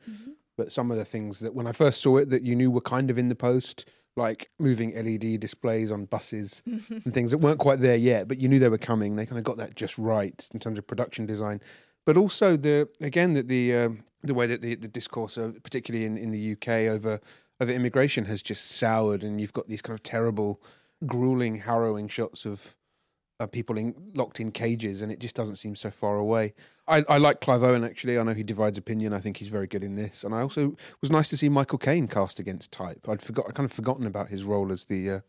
[0.57, 2.81] But some of the things that, when I first saw it, that you knew were
[2.81, 7.59] kind of in the post, like moving LED displays on buses and things that weren't
[7.59, 9.15] quite there yet, but you knew they were coming.
[9.15, 11.61] They kind of got that just right in terms of production design,
[12.05, 16.05] but also the again that the um, the way that the, the discourse, uh, particularly
[16.05, 17.19] in, in the UK, over
[17.59, 20.61] over immigration has just soured, and you've got these kind of terrible,
[21.05, 22.75] grueling, harrowing shots of
[23.39, 26.53] uh, people in, locked in cages, and it just doesn't seem so far away.
[26.87, 28.17] I, I like Clive Owen actually.
[28.17, 29.13] I know he divides opinion.
[29.13, 31.77] I think he's very good in this, and I also was nice to see Michael
[31.77, 33.07] Caine cast against type.
[33.07, 35.19] I'd forgot, I kind of forgotten about his role as the uh,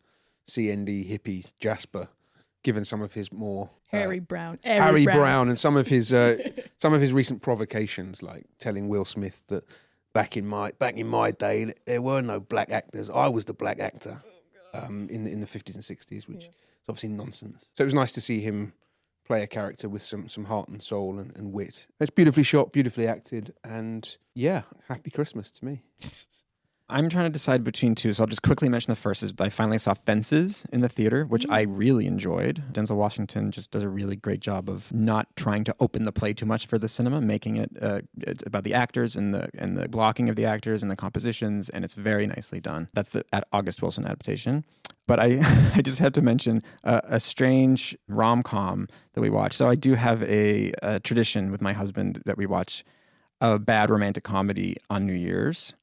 [0.47, 2.09] CND hippie Jasper,
[2.63, 4.59] given some of his more uh, Harry Brown.
[4.63, 5.49] Harry Brown.
[5.49, 6.37] and some of his uh,
[6.77, 9.63] some of his recent provocations, like telling Will Smith that
[10.13, 13.09] back in my back in my day there were no black actors.
[13.09, 14.21] I was the black actor
[14.73, 16.49] um, in the in the fifties and sixties, which
[16.85, 17.67] is obviously nonsense.
[17.73, 18.73] So it was nice to see him
[19.25, 21.87] play a character with some some heart and soul and, and wit.
[21.99, 25.81] It's beautifully shot, beautifully acted, and yeah, happy Christmas to me.
[26.87, 29.23] I'm trying to decide between two, so I'll just quickly mention the first.
[29.23, 32.63] Is I finally saw Fences in the theater, which I really enjoyed.
[32.71, 36.33] Denzel Washington just does a really great job of not trying to open the play
[36.33, 39.75] too much for the cinema, making it uh, it's about the actors and the and
[39.75, 42.87] the blocking of the actors and the compositions, and it's very nicely done.
[42.93, 44.63] That's the at August Wilson adaptation.
[45.07, 45.39] But I
[45.75, 49.53] I just had to mention uh, a strange rom com that we watch.
[49.53, 52.85] So I do have a, a tradition with my husband that we watch
[53.41, 55.73] a bad romantic comedy on New Year's.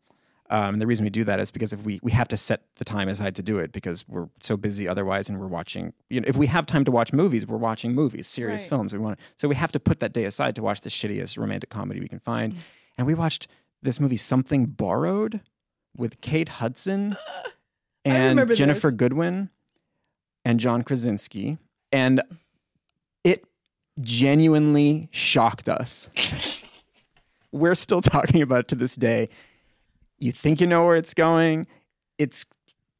[0.52, 2.60] Um, and the reason we do that is because if we we have to set
[2.76, 5.94] the time aside to do it because we're so busy otherwise, and we're watching.
[6.10, 8.68] You know, if we have time to watch movies, we're watching movies, serious Right.
[8.68, 8.92] films.
[8.92, 11.70] We want so we have to put that day aside to watch the shittiest romantic
[11.70, 12.54] comedy we can find.
[12.98, 13.48] And we watched
[13.80, 15.40] this movie, Something Borrowed,
[15.96, 17.16] with Kate Hudson
[18.04, 18.94] and Ginnifer this.
[18.94, 19.48] Goodwin
[20.44, 21.56] and John Krasinski,
[21.90, 22.20] and
[23.24, 23.44] it
[24.00, 26.10] genuinely shocked us.
[27.52, 29.28] We're still talking about it to this day.
[30.22, 31.66] You think you know where it's going.
[32.16, 32.46] It's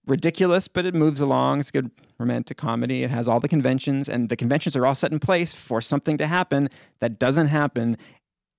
[0.07, 1.61] ridiculous, but it moves along.
[1.61, 3.05] It's good romantic comedy.
[3.05, 6.18] It has all the conventions, and the conventions are all set in place for something
[6.18, 6.68] to happen
[6.99, 7.97] that doesn't happen.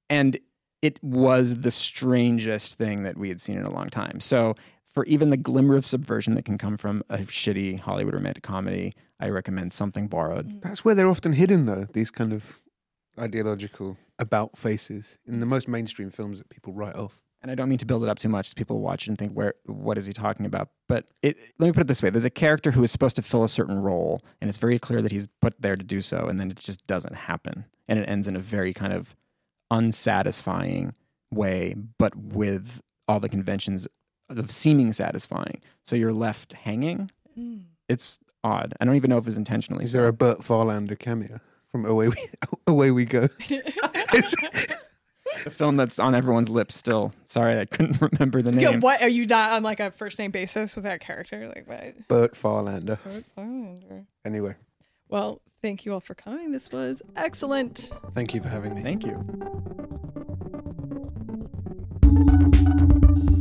[0.09, 0.39] And
[0.81, 4.21] it was the strangest thing that we had seen in a long time.
[4.21, 4.55] So,
[4.93, 8.93] for even the glimmer of subversion that can come from a shitty Hollywood romantic comedy,
[9.19, 10.47] I recommend Something Borrowed.
[10.47, 10.61] Mm.
[10.61, 11.87] That's where they're often hidden, though.
[11.91, 12.61] These kind of
[13.19, 17.23] ideological about faces in the most mainstream films that people write off.
[17.43, 18.45] And I don't mean to build it up too much.
[18.45, 19.53] Because people watch it and think, "Where?
[19.65, 22.29] What is he talking about?" But it, let me put it this way: there's a
[22.29, 25.27] character who is supposed to fill a certain role, and it's very clear that he's
[25.41, 28.35] put there to do so, and then it just doesn't happen, and it ends in
[28.35, 29.15] a very kind of
[29.69, 30.95] unsatisfying
[31.31, 33.87] way, but with all the conventions
[34.29, 35.61] of seeming satisfying.
[35.83, 37.11] So you're left hanging.
[37.37, 37.63] Mm.
[37.89, 38.73] It's odd.
[38.79, 39.83] I don't even know if it's intentionally.
[39.83, 39.97] Is so.
[39.99, 41.39] there a Burt Farlander cameo
[41.71, 42.15] from Away We
[42.67, 43.27] Away We Go?
[45.45, 47.13] a film that's on everyone's lips still?
[47.25, 48.61] Sorry, I couldn't remember the name.
[48.61, 51.47] Yeah, what are you not on like a first name basis with that character?
[51.47, 52.07] Like what?
[52.07, 52.97] Burt Farlander.
[53.03, 54.05] Burt Farlander.
[54.25, 54.55] Anyway,
[55.09, 56.51] Well, thank you all for coming.
[56.51, 57.89] This was excellent.
[58.15, 58.81] thank you for having me.
[58.83, 59.23] Thank you.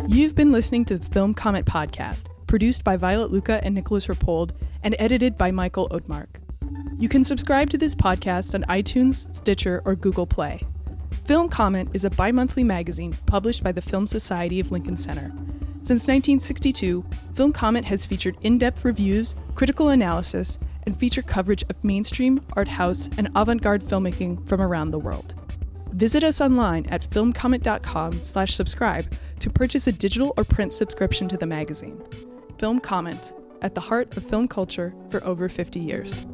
[0.08, 4.52] You've been listening to the Film Comment Podcast, produced by Violet Lucca and Nicholas Rapold,
[4.82, 6.26] and edited by Michael Odmark.
[6.98, 10.60] You can subscribe to this podcast on iTunes, Stitcher, or Google Play.
[11.24, 15.30] Film Comment is a bi monthly magazine published by the Film Society of Lincoln Center.
[15.72, 17.04] Since 1962,
[17.36, 22.66] Film Comment has featured in depth reviews, critical analysis, and feature coverage of mainstream, art
[22.66, 25.34] house, and avant garde filmmaking from around the world.
[25.92, 29.06] Visit us online at filmcomment.com slash subscribe
[29.38, 32.02] to purchase a digital or print subscription to the magazine.
[32.58, 36.26] Film Comment, at the heart of film culture for over 50 years.